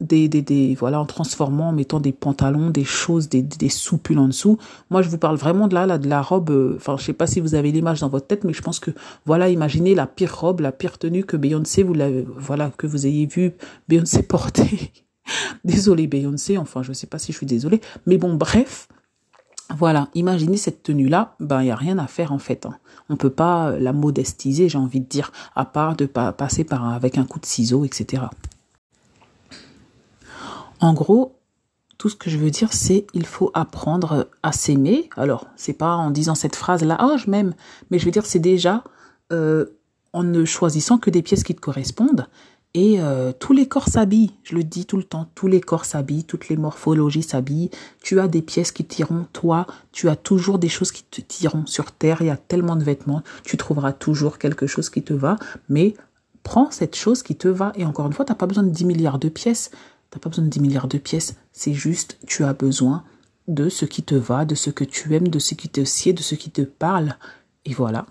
des, 0.00 0.28
des, 0.28 0.42
des, 0.42 0.74
voilà, 0.74 1.00
en 1.00 1.06
transformant, 1.06 1.68
en 1.68 1.72
mettant 1.72 2.00
des 2.00 2.12
pantalons, 2.12 2.70
des 2.70 2.84
choses, 2.84 3.28
des, 3.28 3.42
des 3.42 3.68
soupules 3.68 4.18
en 4.18 4.28
dessous. 4.28 4.58
Moi, 4.90 5.02
je 5.02 5.08
vous 5.08 5.18
parle 5.18 5.36
vraiment 5.36 5.68
de 5.68 5.74
là, 5.74 5.98
de 5.98 6.08
la 6.08 6.22
robe. 6.22 6.50
Euh, 6.50 6.74
enfin, 6.76 6.96
je 6.96 7.04
sais 7.04 7.12
pas 7.12 7.26
si 7.26 7.40
vous 7.40 7.54
avez 7.54 7.70
l'image 7.70 8.00
dans 8.00 8.08
votre 8.08 8.26
tête, 8.26 8.44
mais 8.44 8.52
je 8.52 8.62
pense 8.62 8.80
que, 8.80 8.90
voilà, 9.26 9.48
imaginez 9.48 9.94
la 9.94 10.06
pire 10.06 10.36
robe, 10.38 10.60
la 10.60 10.72
pire 10.72 10.98
tenue 10.98 11.24
que 11.24 11.36
Beyoncé, 11.36 11.82
vous 11.82 11.94
l'avez, 11.94 12.26
voilà, 12.36 12.70
que 12.76 12.86
vous 12.86 13.06
ayez 13.06 13.26
vu 13.26 13.52
Beyoncé 13.88 14.22
porter. 14.26 14.92
désolée 15.64 16.06
Beyoncé, 16.06 16.58
enfin, 16.58 16.82
je 16.82 16.92
sais 16.92 17.06
pas 17.06 17.18
si 17.18 17.32
je 17.32 17.36
suis 17.36 17.46
désolée, 17.46 17.80
mais 18.06 18.18
bon, 18.18 18.34
bref. 18.34 18.88
Voilà, 19.76 20.08
imaginez 20.14 20.56
cette 20.56 20.82
tenue-là, 20.82 21.36
ben 21.38 21.62
il 21.62 21.68
y 21.68 21.70
a 21.70 21.76
rien 21.76 21.98
à 21.98 22.08
faire 22.08 22.32
en 22.32 22.40
fait. 22.40 22.66
Hein. 22.66 22.74
On 23.08 23.16
peut 23.16 23.30
pas 23.30 23.78
la 23.78 23.92
modestiser, 23.92 24.68
j'ai 24.68 24.78
envie 24.78 24.98
de 24.98 25.06
dire, 25.06 25.30
à 25.54 25.64
part 25.64 25.94
de 25.94 26.06
pas 26.06 26.32
passer 26.32 26.64
par 26.64 26.92
avec 26.92 27.18
un 27.18 27.24
coup 27.24 27.38
de 27.38 27.46
ciseau, 27.46 27.84
etc. 27.84 28.24
En 30.80 30.94
gros, 30.94 31.38
tout 31.98 32.08
ce 32.08 32.16
que 32.16 32.30
je 32.30 32.38
veux 32.38 32.50
dire, 32.50 32.72
c'est 32.72 33.06
il 33.12 33.26
faut 33.26 33.50
apprendre 33.52 34.28
à 34.42 34.52
s'aimer. 34.52 35.10
Alors, 35.16 35.46
c'est 35.56 35.74
pas 35.74 35.94
en 35.94 36.10
disant 36.10 36.34
cette 36.34 36.56
phrase-là, 36.56 36.98
oh, 37.02 37.18
je 37.18 37.30
m'aime, 37.30 37.54
mais 37.90 37.98
je 37.98 38.06
veux 38.06 38.10
dire, 38.10 38.24
c'est 38.24 38.38
déjà 38.38 38.82
euh, 39.32 39.66
en 40.12 40.22
ne 40.22 40.44
choisissant 40.44 40.98
que 40.98 41.10
des 41.10 41.22
pièces 41.22 41.44
qui 41.44 41.54
te 41.54 41.60
correspondent. 41.60 42.26
Et 42.72 43.00
euh, 43.00 43.32
tous 43.36 43.52
les 43.52 43.66
corps 43.66 43.88
s'habillent, 43.88 44.30
je 44.44 44.54
le 44.54 44.62
dis 44.62 44.86
tout 44.86 44.96
le 44.96 45.02
temps, 45.02 45.26
tous 45.34 45.48
les 45.48 45.60
corps 45.60 45.84
s'habillent, 45.84 46.24
toutes 46.24 46.48
les 46.48 46.56
morphologies 46.56 47.24
s'habillent. 47.24 47.70
Tu 48.00 48.20
as 48.20 48.28
des 48.28 48.42
pièces 48.42 48.70
qui 48.70 48.84
tireront, 48.84 49.26
toi, 49.32 49.66
tu 49.90 50.08
as 50.08 50.14
toujours 50.14 50.60
des 50.60 50.68
choses 50.68 50.92
qui 50.92 51.02
te 51.02 51.20
tireront 51.20 51.66
sur 51.66 51.90
terre. 51.90 52.22
Il 52.22 52.28
y 52.28 52.30
a 52.30 52.36
tellement 52.36 52.76
de 52.76 52.84
vêtements, 52.84 53.22
tu 53.44 53.56
trouveras 53.56 53.92
toujours 53.92 54.38
quelque 54.38 54.68
chose 54.68 54.88
qui 54.88 55.02
te 55.02 55.12
va, 55.12 55.36
mais 55.68 55.94
prends 56.44 56.70
cette 56.70 56.94
chose 56.94 57.24
qui 57.24 57.34
te 57.34 57.48
va. 57.48 57.72
Et 57.74 57.84
encore 57.84 58.06
une 58.06 58.12
fois, 58.12 58.24
tu 58.24 58.30
n'as 58.30 58.36
pas 58.36 58.46
besoin 58.46 58.62
de 58.62 58.70
10 58.70 58.84
milliards 58.84 59.18
de 59.18 59.28
pièces. 59.28 59.72
T'as 60.10 60.18
pas 60.18 60.28
besoin 60.28 60.44
de 60.44 60.50
10 60.50 60.60
milliards 60.60 60.88
de 60.88 60.98
pièces, 60.98 61.36
c'est 61.52 61.74
juste 61.74 62.18
tu 62.26 62.44
as 62.44 62.52
besoin 62.52 63.04
de 63.48 63.68
ce 63.68 63.84
qui 63.84 64.02
te 64.02 64.14
va, 64.14 64.44
de 64.44 64.54
ce 64.54 64.70
que 64.70 64.84
tu 64.84 65.14
aimes, 65.14 65.28
de 65.28 65.38
ce 65.38 65.54
qui 65.54 65.68
te 65.68 65.84
sied, 65.84 66.12
de 66.12 66.22
ce 66.22 66.34
qui 66.34 66.50
te 66.50 66.62
parle. 66.62 67.16
Et 67.64 67.74
voilà. 67.74 68.06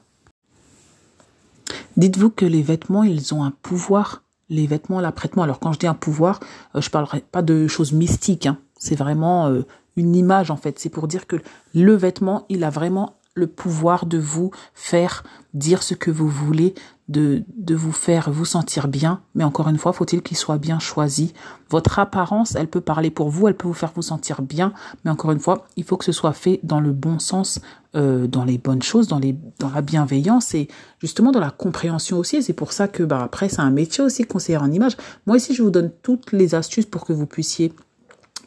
Dites-vous 1.98 2.30
que 2.30 2.46
les 2.46 2.62
vêtements, 2.62 3.04
ils 3.04 3.34
ont 3.34 3.44
un 3.44 3.52
pouvoir. 3.52 4.24
Les 4.50 4.66
vêtements, 4.66 5.00
l'apprêtement. 5.00 5.44
Alors 5.44 5.60
quand 5.60 5.74
je 5.74 5.80
dis 5.80 5.88
un 5.88 5.94
pouvoir, 5.94 6.40
euh, 6.76 6.82
je 6.82 6.90
parlerai 6.90 7.22
pas 7.22 7.42
de 7.42 7.68
choses 7.68 7.92
mystiques. 7.92 8.48
Hein. 8.48 8.58
C'est 8.78 8.96
vraiment 8.96 9.48
euh, 9.48 9.62
une 9.96 10.16
image 10.16 10.50
en 10.50 10.58
fait. 10.58 10.80
C'est 10.80 10.90
pour 10.90 11.08
dire 11.08 11.28
que 11.28 11.36
le 11.76 11.94
vêtement, 11.94 12.46
il 12.50 12.64
a 12.64 12.70
vraiment 12.70 13.18
le 13.36 13.48
pouvoir 13.48 14.06
de 14.06 14.18
vous 14.18 14.52
faire 14.74 15.24
dire 15.54 15.84
ce 15.84 15.94
que 15.94 16.12
vous 16.12 16.28
voulez, 16.28 16.74
de, 17.10 17.44
vous 17.76 17.92
faire 17.92 18.32
vous 18.32 18.46
sentir 18.46 18.88
bien. 18.88 19.22
Mais 19.36 19.44
encore 19.44 19.68
une 19.68 19.78
fois, 19.78 19.94
faut-il 19.94 20.22
qu'il 20.22 20.38
soit 20.38 20.58
bien 20.58 20.80
choisi? 20.80 21.34
Votre 21.70 22.00
apparence, 22.00 22.56
elle 22.56 22.68
peut 22.68 22.82
parler 22.82 23.10
pour 23.10 23.30
vous, 23.30 23.48
elle 23.48 23.58
peut 23.58 23.68
vous 23.68 23.74
faire 23.74 23.92
vous 23.96 24.02
sentir 24.02 24.42
bien. 24.42 24.74
Mais 25.04 25.12
encore 25.12 25.32
une 25.32 25.40
fois, 25.40 25.68
il 25.76 25.84
faut 25.84 25.98
que 25.98 26.06
ce 26.06 26.12
soit 26.12 26.34
fait 26.34 26.60
dans 26.64 26.80
le 26.80 26.92
bon 26.92 27.20
sens, 27.20 27.60
euh, 27.96 28.28
dans 28.28 28.44
les 28.44 28.58
bonnes 28.58 28.84
choses, 28.84 29.08
dans, 29.08 29.20
la 29.20 29.82
bienveillance 29.82 30.54
et 30.54 30.68
justement 31.00 31.32
dans 31.32 31.40
la 31.40 31.52
compréhension 31.52 32.18
aussi. 32.20 32.44
c'est 32.44 32.54
pour 32.54 32.72
ça 32.72 32.88
que 32.88 33.04
bah, 33.04 33.24
après, 33.24 33.50
c'est 33.50 33.62
un 33.62 33.72
métier 33.72 34.04
aussi, 34.04 34.24
conseiller 34.24 34.58
en 34.58 34.72
image. 34.72 34.96
Moi 35.26 35.38
ici, 35.38 35.56
je 35.56 35.64
vous 35.64 35.72
donne 35.72 35.92
toutes 36.04 36.32
les 36.32 36.54
astuces 36.54 36.86
pour 36.86 37.06
que 37.06 37.14
vous 37.14 37.26
puissiez 37.26 37.74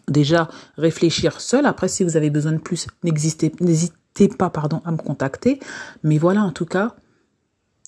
déjà 0.09 0.49
réfléchir 0.77 1.41
seul. 1.41 1.67
Après, 1.67 1.89
si 1.89 2.05
vous 2.05 2.17
avez 2.17 2.31
besoin 2.31 2.53
de 2.53 2.59
plus, 2.59 2.87
n'hésitez 3.03 3.51
pas 4.39 4.51
pardon, 4.51 4.83
à 4.85 4.93
me 4.93 4.97
contacter. 4.97 5.59
Mais 6.05 6.19
voilà, 6.19 6.43
en 6.43 6.53
tout 6.53 6.67
cas, 6.67 6.95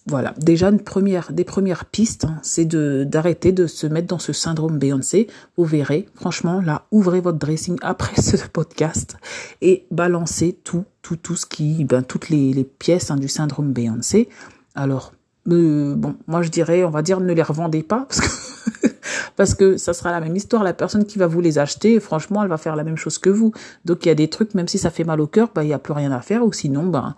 voilà, 0.06 0.34
déjà 0.36 0.68
une 0.68 0.80
première, 0.80 1.32
des 1.32 1.44
premières 1.44 1.86
pistes, 1.86 2.26
hein, 2.26 2.38
c'est 2.42 2.66
de 2.66 3.04
d'arrêter 3.04 3.52
de 3.52 3.66
se 3.66 3.86
mettre 3.86 4.06
dans 4.06 4.18
ce 4.18 4.34
syndrome 4.34 4.78
Beyoncé. 4.78 5.28
Vous 5.56 5.64
verrez, 5.64 6.06
franchement, 6.14 6.60
là, 6.60 6.84
ouvrez 6.90 7.22
votre 7.22 7.38
dressing 7.38 7.78
après 7.80 8.14
ce 8.20 8.36
podcast 8.46 9.16
et 9.62 9.86
balancez 9.90 10.58
tout, 10.62 10.84
tout, 11.00 11.16
tout 11.16 11.36
ce 11.36 11.46
qui, 11.46 11.84
ben, 11.84 12.02
toutes 12.02 12.28
les, 12.28 12.52
les 12.52 12.64
pièces 12.64 13.10
hein, 13.10 13.16
du 13.16 13.28
syndrome 13.28 13.72
Beyoncé. 13.72 14.28
Alors, 14.74 15.12
euh, 15.48 15.94
bon, 15.94 16.16
moi 16.26 16.42
je 16.42 16.48
dirais, 16.48 16.84
on 16.84 16.90
va 16.90 17.02
dire, 17.02 17.20
ne 17.20 17.32
les 17.32 17.42
revendez 17.42 17.82
pas 17.82 18.06
parce 18.08 18.20
que 18.20 18.88
parce 19.36 19.54
que 19.54 19.76
ça 19.76 19.92
sera 19.92 20.10
la 20.10 20.20
même 20.20 20.36
histoire. 20.36 20.62
La 20.64 20.72
personne 20.72 21.04
qui 21.04 21.18
va 21.18 21.26
vous 21.26 21.40
les 21.40 21.58
acheter, 21.58 21.98
franchement, 22.00 22.42
elle 22.42 22.48
va 22.48 22.56
faire 22.56 22.76
la 22.76 22.84
même 22.84 22.96
chose 22.96 23.18
que 23.18 23.30
vous. 23.30 23.52
Donc 23.84 24.04
il 24.04 24.08
y 24.08 24.12
a 24.12 24.14
des 24.14 24.28
trucs, 24.28 24.54
même 24.54 24.68
si 24.68 24.78
ça 24.78 24.90
fait 24.90 25.04
mal 25.04 25.20
au 25.20 25.26
cœur, 25.26 25.48
ben, 25.54 25.62
il 25.62 25.68
n'y 25.68 25.74
a 25.74 25.78
plus 25.78 25.92
rien 25.92 26.12
à 26.12 26.20
faire. 26.20 26.44
Ou 26.44 26.52
sinon, 26.52 26.84
ben 26.84 27.14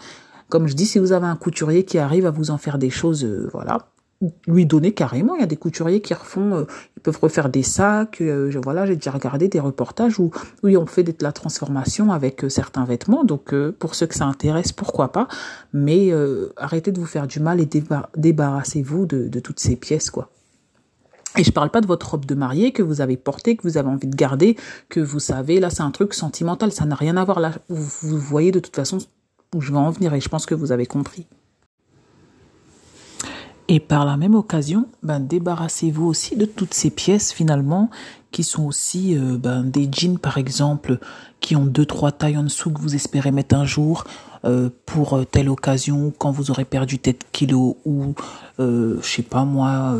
comme 0.48 0.68
je 0.68 0.74
dis, 0.74 0.86
si 0.86 0.98
vous 0.98 1.12
avez 1.12 1.26
un 1.26 1.36
couturier 1.36 1.84
qui 1.84 1.98
arrive 1.98 2.26
à 2.26 2.30
vous 2.30 2.50
en 2.50 2.58
faire 2.58 2.78
des 2.78 2.90
choses, 2.90 3.24
euh, 3.24 3.48
voilà, 3.52 3.88
lui 4.46 4.64
donner 4.64 4.92
carrément. 4.92 5.34
Il 5.34 5.40
y 5.40 5.44
a 5.44 5.48
des 5.48 5.56
couturiers 5.56 6.00
qui 6.00 6.14
refont, 6.14 6.54
euh, 6.54 6.64
ils 6.96 7.02
peuvent 7.02 7.18
refaire 7.20 7.48
des 7.48 7.62
sacs. 7.62 8.20
Euh, 8.20 8.50
voilà, 8.62 8.86
j'ai 8.86 8.94
déjà 8.96 9.10
regardé 9.10 9.48
des 9.48 9.60
reportages 9.60 10.20
où, 10.20 10.30
où 10.62 10.68
ils 10.68 10.76
ont 10.76 10.86
fait 10.86 11.02
de 11.02 11.12
la 11.20 11.32
transformation 11.32 12.12
avec 12.12 12.44
certains 12.48 12.84
vêtements. 12.84 13.24
Donc, 13.24 13.54
pour 13.78 13.94
ceux 13.94 14.06
que 14.06 14.14
ça 14.14 14.26
intéresse, 14.26 14.72
pourquoi 14.72 15.10
pas. 15.12 15.28
Mais 15.72 16.12
arrêtez 16.56 16.92
de 16.92 17.00
vous 17.00 17.06
faire 17.06 17.26
du 17.26 17.40
mal 17.40 17.60
et 17.60 17.68
débarrassez-vous 18.16 19.06
de, 19.06 19.28
de 19.28 19.40
toutes 19.40 19.60
ces 19.60 19.76
pièces, 19.76 20.10
quoi. 20.10 20.30
Et 21.38 21.44
je 21.44 21.52
parle 21.52 21.68
pas 21.68 21.82
de 21.82 21.86
votre 21.86 22.12
robe 22.12 22.24
de 22.24 22.34
mariée 22.34 22.72
que 22.72 22.82
vous 22.82 23.02
avez 23.02 23.18
portée, 23.18 23.56
que 23.56 23.62
vous 23.62 23.76
avez 23.76 23.88
envie 23.88 24.06
de 24.06 24.16
garder, 24.16 24.56
que 24.88 25.00
vous 25.00 25.18
savez, 25.18 25.60
là 25.60 25.68
c'est 25.68 25.82
un 25.82 25.90
truc 25.90 26.14
sentimental, 26.14 26.72
ça 26.72 26.86
n'a 26.86 26.94
rien 26.94 27.18
à 27.18 27.24
voir 27.24 27.40
là. 27.40 27.52
vous 27.68 28.18
voyez 28.18 28.52
de 28.52 28.58
toute 28.58 28.74
façon 28.74 28.96
où 29.54 29.60
je 29.60 29.72
vais 29.72 29.78
en 29.78 29.90
venir 29.90 30.14
et 30.14 30.20
je 30.20 30.28
pense 30.28 30.46
que 30.46 30.54
vous 30.54 30.72
avez 30.72 30.86
compris. 30.86 31.26
Et 33.68 33.80
par 33.80 34.04
la 34.04 34.16
même 34.16 34.34
occasion, 34.34 34.86
ben, 35.02 35.18
débarrassez-vous 35.18 36.06
aussi 36.06 36.36
de 36.36 36.44
toutes 36.44 36.74
ces 36.74 36.90
pièces 36.90 37.32
finalement 37.32 37.90
qui 38.30 38.44
sont 38.44 38.64
aussi 38.64 39.16
euh, 39.16 39.38
ben, 39.38 39.64
des 39.64 39.88
jeans 39.90 40.18
par 40.18 40.38
exemple 40.38 40.98
qui 41.40 41.56
ont 41.56 41.66
deux 41.66 41.86
trois 41.86 42.12
tailles 42.12 42.36
en 42.36 42.44
dessous 42.44 42.70
que 42.70 42.80
vous 42.80 42.94
espérez 42.94 43.32
mettre 43.32 43.56
un 43.56 43.64
jour 43.64 44.04
euh, 44.44 44.70
pour 44.84 45.14
euh, 45.14 45.24
telle 45.24 45.48
occasion 45.48 46.12
quand 46.16 46.30
vous 46.30 46.52
aurez 46.52 46.64
perdu 46.64 46.98
telle 47.00 47.16
kilo 47.32 47.78
ou 47.84 48.14
je 48.58 48.98
sais 49.02 49.22
pas 49.22 49.44
moi 49.44 49.96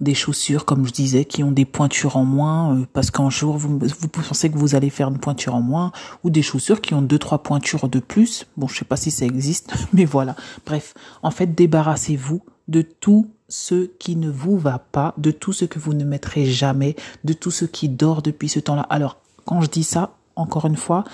des 0.00 0.14
chaussures, 0.14 0.64
comme 0.64 0.86
je 0.86 0.92
disais, 0.92 1.24
qui 1.24 1.42
ont 1.42 1.52
des 1.52 1.64
pointures 1.64 2.16
en 2.16 2.24
moins, 2.24 2.74
euh, 2.74 2.86
parce 2.92 3.10
qu'un 3.10 3.30
jour, 3.30 3.56
vous, 3.56 3.78
vous 3.78 4.08
pensez 4.08 4.50
que 4.50 4.58
vous 4.58 4.74
allez 4.74 4.90
faire 4.90 5.08
une 5.08 5.18
pointure 5.18 5.54
en 5.54 5.60
moins, 5.60 5.92
ou 6.24 6.30
des 6.30 6.42
chaussures 6.42 6.80
qui 6.80 6.94
ont 6.94 7.02
deux, 7.02 7.18
trois 7.18 7.42
pointures 7.42 7.88
de 7.88 8.00
plus. 8.00 8.46
Bon, 8.56 8.66
je 8.66 8.78
sais 8.78 8.84
pas 8.84 8.96
si 8.96 9.10
ça 9.10 9.26
existe, 9.26 9.72
mais 9.92 10.04
voilà. 10.04 10.36
Bref, 10.64 10.94
en 11.22 11.30
fait, 11.30 11.54
débarrassez-vous 11.54 12.42
de 12.68 12.82
tout 12.82 13.28
ce 13.48 13.86
qui 13.98 14.16
ne 14.16 14.30
vous 14.30 14.58
va 14.58 14.78
pas, 14.78 15.12
de 15.18 15.30
tout 15.30 15.52
ce 15.52 15.64
que 15.64 15.78
vous 15.78 15.92
ne 15.92 16.04
mettrez 16.04 16.46
jamais, 16.46 16.96
de 17.24 17.32
tout 17.32 17.50
ce 17.50 17.64
qui 17.64 17.88
dort 17.88 18.22
depuis 18.22 18.48
ce 18.48 18.60
temps-là. 18.60 18.86
Alors, 18.90 19.18
quand 19.44 19.60
je 19.60 19.68
dis 19.68 19.84
ça, 19.84 20.14
encore 20.36 20.66
une 20.66 20.76
fois, 20.76 21.04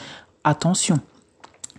attention. 0.45 1.01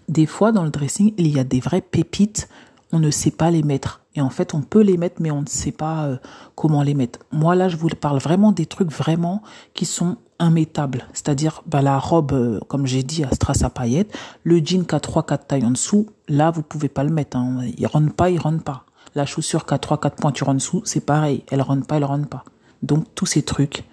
Des 0.09 0.25
fois, 0.25 0.51
dans 0.51 0.63
le 0.63 0.69
dressing, 0.69 1.13
il 1.17 1.27
y 1.27 1.39
a 1.39 1.43
des 1.43 1.59
vraies 1.59 1.81
pépites, 1.81 2.49
on 2.91 2.99
ne 2.99 3.11
sait 3.11 3.31
pas 3.31 3.51
les 3.51 3.63
mettre. 3.63 4.01
Et 4.15 4.21
en 4.21 4.29
fait, 4.29 4.53
on 4.53 4.61
peut 4.61 4.81
les 4.81 4.97
mettre, 4.97 5.21
mais 5.21 5.31
on 5.31 5.41
ne 5.41 5.47
sait 5.47 5.71
pas 5.71 6.05
euh, 6.05 6.17
comment 6.55 6.81
les 6.81 6.93
mettre. 6.93 7.19
Moi, 7.31 7.55
là, 7.55 7.69
je 7.69 7.77
vous 7.77 7.89
parle 7.89 8.19
vraiment 8.19 8.51
des 8.51 8.65
trucs 8.65 8.91
vraiment 8.91 9.41
qui 9.73 9.85
sont 9.85 10.17
immettables. 10.39 11.05
C'est-à-dire, 11.13 11.61
bah, 11.65 11.81
la 11.81 11.99
robe, 11.99 12.31
euh, 12.33 12.59
comme 12.67 12.87
j'ai 12.87 13.03
dit, 13.03 13.23
à 13.23 13.31
strass 13.31 13.63
à 13.63 13.69
paillettes, 13.69 14.17
le 14.43 14.57
jean 14.57 14.85
qui 14.85 14.95
a 14.95 14.99
3-4 14.99 15.47
tailles 15.47 15.65
en 15.65 15.71
dessous, 15.71 16.07
là, 16.27 16.51
vous 16.51 16.63
pouvez 16.63 16.89
pas 16.89 17.03
le 17.03 17.11
mettre. 17.11 17.37
Hein. 17.37 17.61
Il 17.77 17.85
rentre 17.87 18.13
pas, 18.13 18.29
il 18.29 18.39
rentre 18.39 18.63
pas. 18.63 18.85
La 19.15 19.25
chaussure 19.25 19.65
qui 19.65 19.73
a 19.73 19.77
3-4 19.77 20.15
pointures 20.15 20.49
en 20.49 20.53
dessous, 20.53 20.81
c'est 20.85 21.05
pareil. 21.05 21.43
Elle 21.51 21.61
rentre 21.61 21.85
pas, 21.85 21.97
elle 21.97 22.05
rentre 22.05 22.27
pas. 22.27 22.43
Donc, 22.83 23.05
tous 23.15 23.25
ces 23.25 23.43
trucs, 23.43 23.83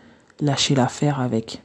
lâchez 0.40 0.74
l'affaire 0.74 1.20
avec. 1.20 1.62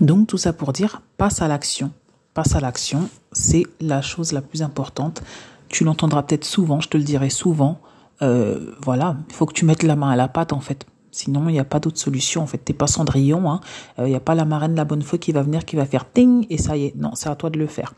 Donc, 0.00 0.26
tout 0.26 0.38
ça 0.38 0.52
pour 0.52 0.72
dire, 0.72 1.02
passe 1.16 1.42
à 1.42 1.48
l'action. 1.48 1.92
Passe 2.32 2.54
à 2.54 2.60
l'action, 2.60 3.08
c'est 3.40 3.64
la 3.80 4.02
chose 4.02 4.32
la 4.32 4.42
plus 4.42 4.62
importante 4.62 5.22
tu 5.70 5.84
l'entendras 5.84 6.22
peut-être 6.22 6.44
souvent, 6.44 6.80
je 6.80 6.88
te 6.88 6.98
le 6.98 7.04
dirai 7.04 7.30
souvent. 7.30 7.80
Euh, 8.22 8.72
voilà, 8.82 9.16
il 9.28 9.34
faut 9.34 9.46
que 9.46 9.54
tu 9.54 9.64
mettes 9.64 9.82
la 9.82 9.96
main 9.96 10.10
à 10.10 10.16
la 10.16 10.28
pâte 10.28 10.52
en 10.52 10.60
fait. 10.60 10.84
Sinon, 11.12 11.48
il 11.48 11.52
n'y 11.52 11.60
a 11.60 11.64
pas 11.64 11.80
d'autre 11.80 11.98
solution. 11.98 12.42
En 12.42 12.46
fait, 12.46 12.58
t'es 12.58 12.72
pas 12.72 12.86
Cendrillon. 12.86 13.50
Hein. 13.50 13.60
Euh, 13.98 14.06
il 14.06 14.10
n'y 14.10 14.16
a 14.16 14.20
pas 14.20 14.34
la 14.34 14.44
marraine 14.44 14.74
la 14.74 14.84
bonne 14.84 15.02
foi 15.02 15.18
qui 15.18 15.32
va 15.32 15.42
venir, 15.42 15.64
qui 15.64 15.76
va 15.76 15.86
faire 15.86 16.10
ting 16.10 16.46
et 16.50 16.58
ça 16.58 16.76
y 16.76 16.86
est. 16.86 16.96
Non, 16.96 17.12
c'est 17.14 17.28
à 17.28 17.34
toi 17.34 17.50
de 17.50 17.58
le 17.58 17.66
faire. 17.66 17.94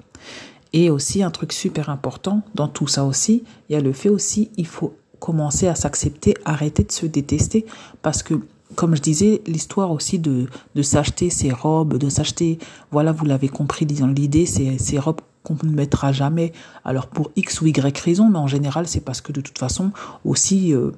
Et 0.72 0.88
aussi 0.90 1.22
un 1.22 1.30
truc 1.30 1.52
super 1.52 1.90
important 1.90 2.42
dans 2.54 2.68
tout 2.68 2.86
ça 2.86 3.04
aussi, 3.04 3.44
il 3.68 3.72
y 3.72 3.76
a 3.76 3.80
le 3.80 3.92
fait 3.92 4.08
aussi, 4.08 4.50
il 4.56 4.66
faut 4.66 4.94
commencer 5.18 5.68
à 5.68 5.74
s'accepter, 5.74 6.34
arrêter 6.44 6.84
de 6.84 6.92
se 6.92 7.04
détester, 7.04 7.66
parce 8.00 8.22
que 8.22 8.40
comme 8.74 8.96
je 8.96 9.02
disais, 9.02 9.42
l'histoire 9.46 9.90
aussi 9.90 10.18
de, 10.18 10.46
de 10.74 10.82
s'acheter 10.82 11.28
ces 11.28 11.52
robes, 11.52 11.98
de 11.98 12.08
s'acheter, 12.08 12.58
voilà, 12.90 13.12
vous 13.12 13.26
l'avez 13.26 13.50
compris, 13.50 13.84
disons 13.84 14.06
l'idée, 14.06 14.46
c'est 14.46 14.78
ces 14.78 14.98
robes 14.98 15.20
qu'on 15.42 15.56
ne 15.62 15.70
mettra 15.70 16.12
jamais. 16.12 16.52
Alors 16.84 17.06
pour 17.06 17.30
X 17.36 17.60
ou 17.60 17.66
Y 17.66 17.98
raison, 17.98 18.28
mais 18.28 18.38
en 18.38 18.46
général, 18.46 18.86
c'est 18.86 19.00
parce 19.00 19.20
que 19.20 19.32
de 19.32 19.40
toute 19.40 19.58
façon, 19.58 19.92
aussi, 20.24 20.74
euh, 20.74 20.92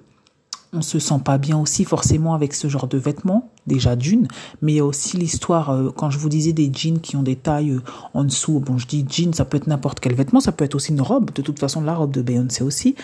on 0.75 0.83
se 0.83 0.99
sent 0.99 1.21
pas 1.25 1.39
bien 1.39 1.59
aussi 1.59 1.85
forcément 1.85 2.35
avec 2.35 2.53
ce 2.53 2.69
genre 2.69 2.89
de 2.89 2.99
vêtements, 2.99 3.51
déjà 3.67 3.97
d'une, 3.97 4.29
mais 4.61 4.73
il 4.73 4.77
y 4.77 4.81
a 4.81 4.85
aussi 4.85 5.17
l'histoire, 5.17 5.71
euh, 5.71 5.91
quand 5.91 6.11
je 6.11 6.19
vous 6.19 6.29
disais 6.29 6.53
des 6.53 6.71
jeans 6.73 7.01
qui 7.01 7.17
ont 7.17 7.23
des 7.23 7.37
tailles 7.37 7.71
euh, 7.71 7.83
en 8.13 8.25
dessous, 8.25 8.61
bon 8.61 8.77
je 8.77 8.87
dis 8.87 9.07
jeans, 9.09 9.33
ça 9.33 9.45
peut 9.45 9.57
être 9.57 9.69
n'importe 9.69 10.01
quel 10.01 10.15
vêtement, 10.15 10.41
ça 10.41 10.53
peut 10.53 10.65
être 10.65 10.75
aussi 10.75 10.93
une 10.93 11.01
robe, 11.01 11.33
de 11.33 11.43
toute 11.43 11.59
façon 11.59 11.81
la 11.81 11.95
robe 11.95 12.11
de 12.11 12.23
Beyoncé 12.23 12.65
aussi, 12.65 12.97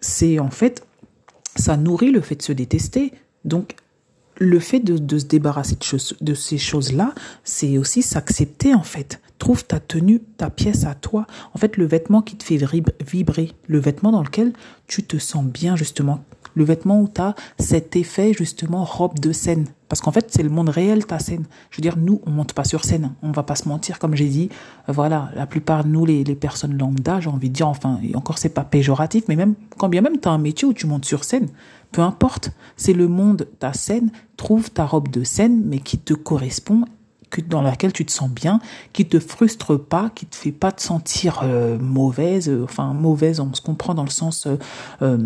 c'est 0.00 0.38
en 0.38 0.50
fait, 0.50 0.86
ça 1.56 1.76
nourrit 1.76 2.10
le 2.10 2.20
fait 2.20 2.36
de 2.36 2.42
se 2.42 2.52
détester, 2.52 3.12
donc 3.44 3.76
le 4.36 4.58
fait 4.58 4.80
de, 4.80 5.18
se 5.18 5.24
débarrasser 5.24 5.78
de 6.20 6.34
ces 6.34 6.58
choses-là, 6.58 7.14
c'est 7.44 7.78
aussi 7.78 8.02
s'accepter 8.02 8.74
en 8.74 8.82
fait. 8.82 9.20
Trouve 9.38 9.64
ta 9.64 9.80
tenue, 9.80 10.20
ta 10.20 10.50
pièce 10.50 10.84
à 10.84 10.94
toi. 10.94 11.26
En 11.54 11.58
fait, 11.58 11.76
le 11.76 11.86
vêtement 11.86 12.22
qui 12.22 12.36
te 12.36 12.44
fait 12.44 12.58
vibrer, 13.06 13.52
le 13.66 13.78
vêtement 13.78 14.12
dans 14.12 14.22
lequel 14.22 14.52
tu 14.86 15.02
te 15.02 15.18
sens 15.18 15.44
bien 15.44 15.76
justement. 15.76 16.24
Le 16.54 16.64
vêtement 16.64 17.00
où 17.00 17.08
tu 17.12 17.20
as 17.20 17.34
cet 17.58 17.96
effet 17.96 18.32
justement 18.32 18.84
robe 18.84 19.18
de 19.18 19.32
scène. 19.32 19.66
Parce 19.88 20.00
qu'en 20.00 20.12
fait, 20.12 20.26
c'est 20.30 20.44
le 20.44 20.50
monde 20.50 20.68
réel 20.68 21.04
ta 21.04 21.18
scène. 21.18 21.44
Je 21.70 21.78
veux 21.78 21.82
dire, 21.82 21.96
nous, 21.96 22.20
on 22.26 22.30
monte 22.30 22.52
pas 22.52 22.64
sur 22.64 22.84
scène. 22.84 23.12
On 23.22 23.32
va 23.32 23.42
pas 23.42 23.56
se 23.56 23.68
mentir, 23.68 23.98
comme 23.98 24.14
j'ai 24.14 24.28
dit. 24.28 24.50
Voilà, 24.86 25.30
la 25.34 25.46
plupart 25.46 25.84
nous, 25.84 26.06
les, 26.06 26.22
les 26.22 26.34
personnes 26.36 26.78
lambda, 26.78 27.20
j'ai 27.20 27.28
envie 27.28 27.48
de 27.48 27.54
dire, 27.54 27.68
enfin, 27.68 27.98
et 28.02 28.14
encore 28.14 28.38
c'est 28.38 28.48
pas 28.48 28.64
péjoratif, 28.64 29.24
mais 29.28 29.36
même 29.36 29.54
quand 29.78 29.88
bien 29.88 30.00
même 30.00 30.20
tu 30.20 30.28
as 30.28 30.32
un 30.32 30.38
métier 30.38 30.66
où 30.66 30.72
tu 30.72 30.86
montes 30.86 31.04
sur 31.04 31.24
scène, 31.24 31.48
peu 31.94 32.02
importe, 32.02 32.50
c'est 32.76 32.92
le 32.92 33.06
monde, 33.06 33.46
ta 33.60 33.72
scène, 33.72 34.10
trouve 34.36 34.70
ta 34.70 34.84
robe 34.84 35.10
de 35.10 35.22
scène, 35.22 35.62
mais 35.64 35.78
qui 35.78 35.98
te 35.98 36.12
correspond 36.12 36.84
dans 37.40 37.62
laquelle 37.62 37.92
tu 37.92 38.04
te 38.04 38.12
sens 38.12 38.30
bien, 38.30 38.60
qui 38.92 39.06
te 39.06 39.18
frustre 39.18 39.78
pas, 39.78 40.10
qui 40.14 40.26
te 40.26 40.36
fait 40.36 40.52
pas 40.52 40.72
te 40.72 40.82
sentir 40.82 41.40
euh, 41.42 41.78
mauvaise, 41.78 42.48
euh, 42.48 42.64
enfin 42.64 42.92
mauvaise, 42.92 43.40
on 43.40 43.52
se 43.54 43.60
comprend 43.60 43.94
dans 43.94 44.04
le 44.04 44.10
sens 44.10 44.48
euh, 45.02 45.18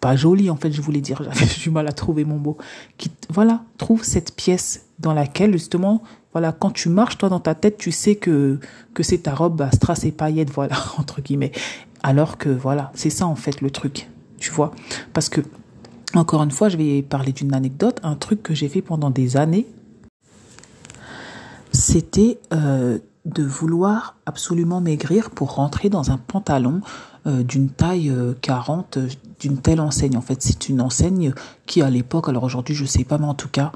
pas 0.00 0.16
jolie 0.16 0.50
en 0.50 0.56
fait, 0.56 0.72
je 0.72 0.80
voulais 0.80 1.00
dire, 1.00 1.22
j'avais 1.32 1.46
du 1.46 1.70
mal 1.70 1.86
à 1.88 1.92
trouver 1.92 2.24
mon 2.24 2.38
mot. 2.38 2.56
Qui 2.98 3.10
voilà, 3.30 3.62
trouve 3.78 4.04
cette 4.04 4.34
pièce 4.34 4.86
dans 4.98 5.14
laquelle 5.14 5.52
justement, 5.52 6.02
voilà, 6.32 6.52
quand 6.52 6.70
tu 6.70 6.88
marches 6.88 7.18
toi 7.18 7.28
dans 7.28 7.40
ta 7.40 7.54
tête, 7.54 7.76
tu 7.78 7.92
sais 7.92 8.16
que 8.16 8.58
que 8.94 9.02
c'est 9.02 9.18
ta 9.18 9.34
robe 9.34 9.60
à 9.62 9.70
strass 9.70 10.04
et 10.04 10.12
paillettes, 10.12 10.50
voilà 10.54 10.76
entre 10.98 11.20
guillemets. 11.20 11.52
Alors 12.02 12.36
que 12.36 12.48
voilà, 12.48 12.90
c'est 12.94 13.10
ça 13.10 13.26
en 13.26 13.36
fait 13.36 13.60
le 13.60 13.70
truc, 13.70 14.08
tu 14.38 14.50
vois, 14.50 14.72
parce 15.12 15.28
que 15.28 15.40
encore 16.14 16.42
une 16.42 16.50
fois, 16.50 16.68
je 16.68 16.76
vais 16.76 17.00
parler 17.00 17.32
d'une 17.32 17.54
anecdote, 17.54 17.98
un 18.02 18.16
truc 18.16 18.42
que 18.42 18.54
j'ai 18.54 18.68
fait 18.68 18.82
pendant 18.82 19.08
des 19.08 19.38
années 19.38 19.66
c'était 21.92 22.38
euh, 22.54 23.00
de 23.26 23.42
vouloir 23.42 24.16
absolument 24.24 24.80
maigrir 24.80 25.28
pour 25.28 25.56
rentrer 25.56 25.90
dans 25.90 26.10
un 26.10 26.16
pantalon 26.16 26.80
euh, 27.26 27.42
d'une 27.42 27.68
taille 27.68 28.10
40 28.40 28.96
euh, 28.96 29.08
d'une 29.38 29.58
telle 29.58 29.78
enseigne. 29.78 30.16
En 30.16 30.22
fait, 30.22 30.40
c'est 30.40 30.70
une 30.70 30.80
enseigne 30.80 31.34
qui 31.66 31.82
à 31.82 31.90
l'époque, 31.90 32.30
alors 32.30 32.44
aujourd'hui 32.44 32.74
je 32.74 32.86
sais 32.86 33.04
pas, 33.04 33.18
mais 33.18 33.26
en 33.26 33.34
tout 33.34 33.50
cas, 33.50 33.72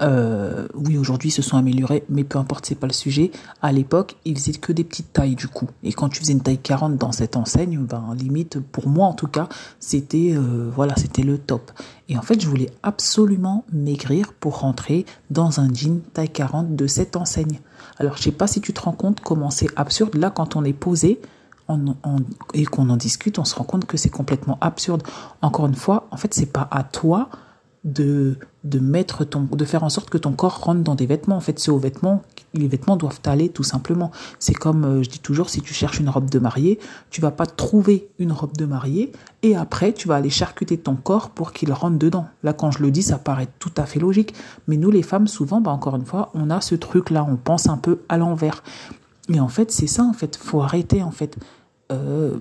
euh, 0.00 0.66
oui, 0.74 0.98
aujourd'hui, 0.98 1.28
ils 1.28 1.32
se 1.32 1.42
sont 1.42 1.56
améliorés, 1.56 2.04
mais 2.08 2.24
peu 2.24 2.38
importe, 2.38 2.66
c'est 2.66 2.74
pas 2.74 2.86
le 2.86 2.92
sujet. 2.92 3.30
À 3.62 3.72
l'époque, 3.72 4.16
ils 4.24 4.36
faisaient 4.36 4.52
que 4.52 4.72
des 4.72 4.84
petites 4.84 5.12
tailles 5.12 5.36
du 5.36 5.48
coup. 5.48 5.68
Et 5.82 5.92
quand 5.92 6.08
tu 6.08 6.20
faisais 6.20 6.32
une 6.32 6.40
taille 6.40 6.58
40 6.58 6.96
dans 6.96 7.12
cette 7.12 7.36
enseigne, 7.36 7.78
ben 7.78 8.14
limite, 8.16 8.58
pour 8.58 8.88
moi 8.88 9.06
en 9.06 9.14
tout 9.14 9.28
cas, 9.28 9.48
c'était 9.78 10.32
euh, 10.34 10.70
voilà, 10.74 10.94
c'était 10.96 11.22
le 11.22 11.38
top. 11.38 11.70
Et 12.08 12.18
en 12.18 12.22
fait, 12.22 12.40
je 12.40 12.48
voulais 12.48 12.70
absolument 12.82 13.64
maigrir 13.72 14.32
pour 14.32 14.60
rentrer 14.60 15.06
dans 15.30 15.60
un 15.60 15.72
jean 15.72 16.00
taille 16.12 16.28
40 16.28 16.74
de 16.74 16.86
cette 16.86 17.16
enseigne. 17.16 17.60
Alors, 17.98 18.16
je 18.16 18.22
sais 18.22 18.32
pas 18.32 18.46
si 18.46 18.60
tu 18.60 18.72
te 18.72 18.80
rends 18.80 18.92
compte 18.92 19.20
comment 19.20 19.50
c'est 19.50 19.68
absurde. 19.76 20.16
Là, 20.16 20.30
quand 20.30 20.56
on 20.56 20.64
est 20.64 20.72
posé, 20.72 21.20
et 22.52 22.66
qu'on 22.66 22.90
en 22.90 22.96
discute, 22.96 23.38
on 23.38 23.44
se 23.44 23.54
rend 23.54 23.64
compte 23.64 23.86
que 23.86 23.96
c'est 23.96 24.10
complètement 24.10 24.58
absurde. 24.60 25.02
Encore 25.40 25.66
une 25.66 25.74
fois, 25.74 26.06
en 26.10 26.18
fait, 26.18 26.34
c'est 26.34 26.52
pas 26.52 26.68
à 26.70 26.82
toi 26.82 27.30
de 27.84 28.38
de 28.64 28.78
mettre 28.78 29.24
ton 29.24 29.42
de 29.42 29.64
faire 29.66 29.84
en 29.84 29.90
sorte 29.90 30.08
que 30.08 30.16
ton 30.16 30.32
corps 30.32 30.60
rentre 30.60 30.80
dans 30.80 30.94
des 30.94 31.06
vêtements. 31.06 31.36
En 31.36 31.40
fait 31.40 31.58
c'est 31.58 31.70
aux 31.70 31.78
vêtements 31.78 32.22
les 32.54 32.66
vêtements 32.66 32.96
doivent 32.96 33.20
aller 33.26 33.48
tout 33.48 33.62
simplement. 33.62 34.10
C'est 34.38 34.54
comme 34.54 34.84
euh, 34.84 35.02
je 35.02 35.10
dis 35.10 35.18
toujours 35.18 35.50
si 35.50 35.60
tu 35.60 35.74
cherches 35.74 36.00
une 36.00 36.08
robe 36.08 36.30
de 36.30 36.38
mariée 36.38 36.78
tu 37.10 37.20
vas 37.20 37.30
pas 37.30 37.46
trouver 37.46 38.08
une 38.18 38.32
robe 38.32 38.56
de 38.56 38.64
mariée 38.64 39.12
et 39.42 39.54
après 39.54 39.92
tu 39.92 40.08
vas 40.08 40.16
aller 40.16 40.30
charcuter 40.30 40.78
ton 40.78 40.96
corps 40.96 41.30
pour 41.30 41.52
qu'il 41.52 41.72
rentre 41.72 41.98
dedans. 41.98 42.26
Là 42.42 42.54
quand 42.54 42.70
je 42.70 42.82
le 42.82 42.90
dis 42.90 43.02
ça 43.02 43.18
paraît 43.18 43.48
tout 43.58 43.72
à 43.76 43.84
fait 43.84 44.00
logique. 44.00 44.34
Mais 44.66 44.78
nous 44.78 44.90
les 44.90 45.02
femmes 45.02 45.26
souvent 45.26 45.60
bah 45.60 45.70
encore 45.70 45.96
une 45.96 46.06
fois 46.06 46.30
on 46.34 46.48
a 46.48 46.62
ce 46.62 46.74
truc 46.74 47.10
là 47.10 47.26
on 47.28 47.36
pense 47.36 47.68
un 47.68 47.76
peu 47.76 48.00
à 48.08 48.16
l'envers. 48.16 48.62
Et 49.28 49.40
en 49.40 49.48
fait 49.48 49.70
c'est 49.70 49.86
ça 49.86 50.04
en 50.04 50.14
fait. 50.14 50.36
Faut 50.36 50.62
arrêter 50.62 51.02
en 51.02 51.10
fait. 51.10 51.36
Euh, 51.92 52.38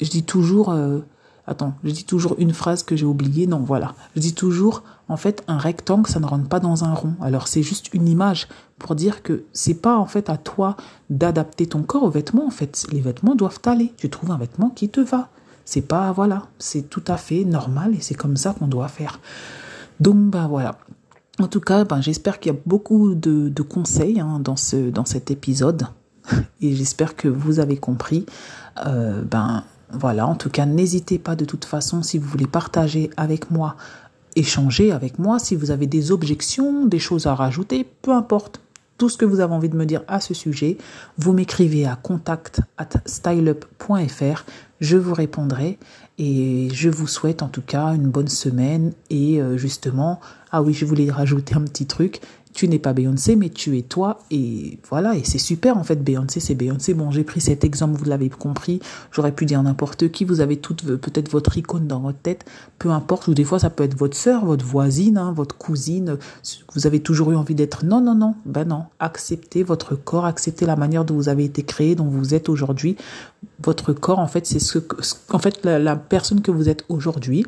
je 0.00 0.10
dis 0.10 0.22
toujours 0.22 0.70
euh, 0.70 1.00
Attends, 1.48 1.74
je 1.84 1.90
dis 1.90 2.04
toujours 2.04 2.34
une 2.38 2.52
phrase 2.52 2.82
que 2.82 2.96
j'ai 2.96 3.06
oubliée. 3.06 3.46
Non, 3.46 3.60
voilà. 3.60 3.94
Je 4.16 4.20
dis 4.20 4.34
toujours, 4.34 4.82
en 5.08 5.16
fait, 5.16 5.44
un 5.46 5.58
rectangle, 5.58 6.08
ça 6.08 6.18
ne 6.18 6.26
rentre 6.26 6.48
pas 6.48 6.58
dans 6.58 6.84
un 6.84 6.92
rond. 6.92 7.14
Alors, 7.20 7.46
c'est 7.46 7.62
juste 7.62 7.94
une 7.94 8.08
image 8.08 8.48
pour 8.78 8.96
dire 8.96 9.22
que 9.22 9.44
c'est 9.52 9.74
pas, 9.74 9.96
en 9.96 10.06
fait, 10.06 10.28
à 10.28 10.38
toi 10.38 10.76
d'adapter 11.08 11.66
ton 11.66 11.82
corps 11.82 12.02
aux 12.02 12.10
vêtements. 12.10 12.46
En 12.46 12.50
fait, 12.50 12.86
les 12.90 13.00
vêtements 13.00 13.36
doivent 13.36 13.60
aller. 13.66 13.92
Tu 13.96 14.10
trouves 14.10 14.32
un 14.32 14.38
vêtement 14.38 14.70
qui 14.70 14.88
te 14.88 15.00
va. 15.00 15.28
C'est 15.64 15.82
pas, 15.82 16.10
voilà. 16.10 16.46
C'est 16.58 16.90
tout 16.90 17.04
à 17.06 17.16
fait 17.16 17.44
normal 17.44 17.94
et 17.94 18.00
c'est 18.00 18.14
comme 18.14 18.36
ça 18.36 18.52
qu'on 18.58 18.66
doit 18.66 18.88
faire. 18.88 19.20
Donc, 20.00 20.16
ben 20.30 20.48
voilà. 20.48 20.78
En 21.38 21.46
tout 21.46 21.60
cas, 21.60 21.84
ben, 21.84 22.00
j'espère 22.00 22.40
qu'il 22.40 22.52
y 22.52 22.56
a 22.56 22.58
beaucoup 22.66 23.14
de, 23.14 23.62
conseils 23.62 24.18
hein, 24.18 24.40
dans, 24.40 24.56
ce, 24.56 24.90
dans 24.90 25.04
cet 25.04 25.30
épisode. 25.30 25.86
Et 26.60 26.74
j'espère 26.74 27.14
que 27.14 27.28
vous 27.28 27.60
avez 27.60 27.76
compris. 27.76 28.26
Ben, 28.84 29.62
voilà, 29.92 30.26
en 30.26 30.34
tout 30.34 30.50
cas, 30.50 30.66
n'hésitez 30.66 31.18
pas 31.18 31.36
de 31.36 31.44
toute 31.44 31.64
façon 31.64 32.02
si 32.02 32.18
vous 32.18 32.28
voulez 32.28 32.46
partager 32.46 33.10
avec 33.16 33.50
moi, 33.50 33.76
échanger 34.34 34.92
avec 34.92 35.18
moi, 35.18 35.38
si 35.38 35.56
vous 35.56 35.70
avez 35.70 35.86
des 35.86 36.12
objections, 36.12 36.86
des 36.86 36.98
choses 36.98 37.26
à 37.26 37.34
rajouter, 37.34 37.86
peu 38.02 38.12
importe. 38.12 38.60
Tout 38.98 39.10
ce 39.10 39.18
que 39.18 39.26
vous 39.26 39.40
avez 39.40 39.52
envie 39.52 39.68
de 39.68 39.76
me 39.76 39.84
dire 39.84 40.02
à 40.08 40.20
ce 40.20 40.32
sujet, 40.32 40.78
vous 41.18 41.34
m'écrivez 41.34 41.86
à 41.86 41.96
contact 41.96 42.62
at 42.78 42.88
styleup.fr, 43.04 44.44
je 44.80 44.96
vous 44.96 45.14
répondrai 45.14 45.78
et 46.18 46.68
je 46.72 46.88
vous 46.88 47.06
souhaite 47.06 47.42
en 47.42 47.48
tout 47.48 47.62
cas 47.62 47.94
une 47.94 48.08
bonne 48.08 48.28
semaine 48.28 48.92
et 49.10 49.40
euh, 49.40 49.56
justement, 49.56 50.20
ah 50.50 50.62
oui, 50.62 50.72
je 50.72 50.84
voulais 50.84 51.10
rajouter 51.10 51.54
un 51.54 51.62
petit 51.62 51.86
truc, 51.86 52.20
tu 52.56 52.68
n'es 52.68 52.78
pas 52.78 52.94
Beyoncé, 52.94 53.36
mais 53.36 53.50
tu 53.50 53.76
es 53.76 53.82
toi. 53.82 54.20
Et 54.30 54.78
voilà, 54.88 55.14
et 55.14 55.24
c'est 55.24 55.38
super 55.38 55.76
en 55.76 55.84
fait. 55.84 56.02
Beyoncé, 56.02 56.40
c'est 56.40 56.54
Beyoncé. 56.54 56.94
Bon, 56.94 57.10
j'ai 57.10 57.22
pris 57.22 57.42
cet 57.42 57.64
exemple, 57.64 57.98
vous 57.98 58.06
l'avez 58.06 58.30
compris. 58.30 58.80
J'aurais 59.12 59.32
pu 59.32 59.44
dire 59.44 59.62
n'importe 59.62 60.10
qui. 60.10 60.24
Vous 60.24 60.40
avez 60.40 60.56
toute 60.56 60.82
peut-être 60.96 61.30
votre 61.30 61.58
icône 61.58 61.86
dans 61.86 62.00
votre 62.00 62.18
tête, 62.18 62.46
peu 62.78 62.90
importe. 62.90 63.28
Ou 63.28 63.34
des 63.34 63.44
fois, 63.44 63.58
ça 63.58 63.68
peut 63.68 63.84
être 63.84 63.94
votre 63.94 64.16
sœur, 64.16 64.46
votre 64.46 64.64
voisine, 64.64 65.18
hein, 65.18 65.34
votre 65.36 65.58
cousine. 65.58 66.16
Vous 66.74 66.86
avez 66.86 67.00
toujours 67.00 67.30
eu 67.30 67.36
envie 67.36 67.54
d'être. 67.54 67.84
Non, 67.84 68.00
non, 68.00 68.14
non. 68.14 68.34
Ben 68.46 68.66
non. 68.66 68.84
Acceptez 69.00 69.62
votre 69.62 69.94
corps, 69.94 70.24
acceptez 70.24 70.64
la 70.64 70.76
manière 70.76 71.04
dont 71.04 71.14
vous 71.14 71.28
avez 71.28 71.44
été 71.44 71.62
créé, 71.62 71.94
dont 71.94 72.08
vous 72.08 72.32
êtes 72.32 72.48
aujourd'hui. 72.48 72.96
Votre 73.62 73.92
corps, 73.92 74.18
en 74.18 74.26
fait, 74.26 74.46
c'est 74.46 74.58
ce 74.58 74.78
que, 74.78 74.96
en 75.30 75.38
fait, 75.38 75.64
la 75.64 75.96
personne 75.96 76.42
que 76.42 76.50
vous 76.50 76.68
êtes 76.68 76.84
aujourd'hui 76.88 77.44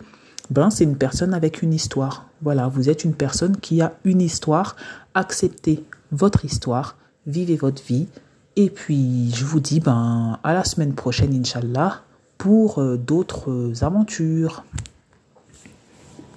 ben 0.51 0.71
c'est 0.71 0.85
une 0.85 0.97
personne 0.97 1.35
avec 1.35 1.63
une 1.63 1.75
histoire. 1.75 2.27
Voilà, 2.43 2.69
vous 2.69 2.89
êtes 2.89 3.05
une 3.05 3.15
personne 3.15 3.57
qui 3.57 3.83
a 3.83 3.93
une 4.05 4.21
histoire. 4.21 4.77
Acceptez 5.15 5.85
votre 6.11 6.45
histoire, 6.45 6.97
vivez 7.27 7.57
votre 7.57 7.83
vie. 7.83 8.09
Et 8.57 8.71
puis, 8.71 9.31
je 9.35 9.45
vous 9.45 9.61
dis 9.61 9.81
ben 9.81 10.39
à 10.43 10.55
la 10.55 10.65
semaine 10.65 10.95
prochaine, 10.95 11.35
Inch'Allah, 11.35 12.03
pour 12.39 12.79
euh, 12.79 12.97
d'autres 12.97 13.73
aventures. 13.83 14.65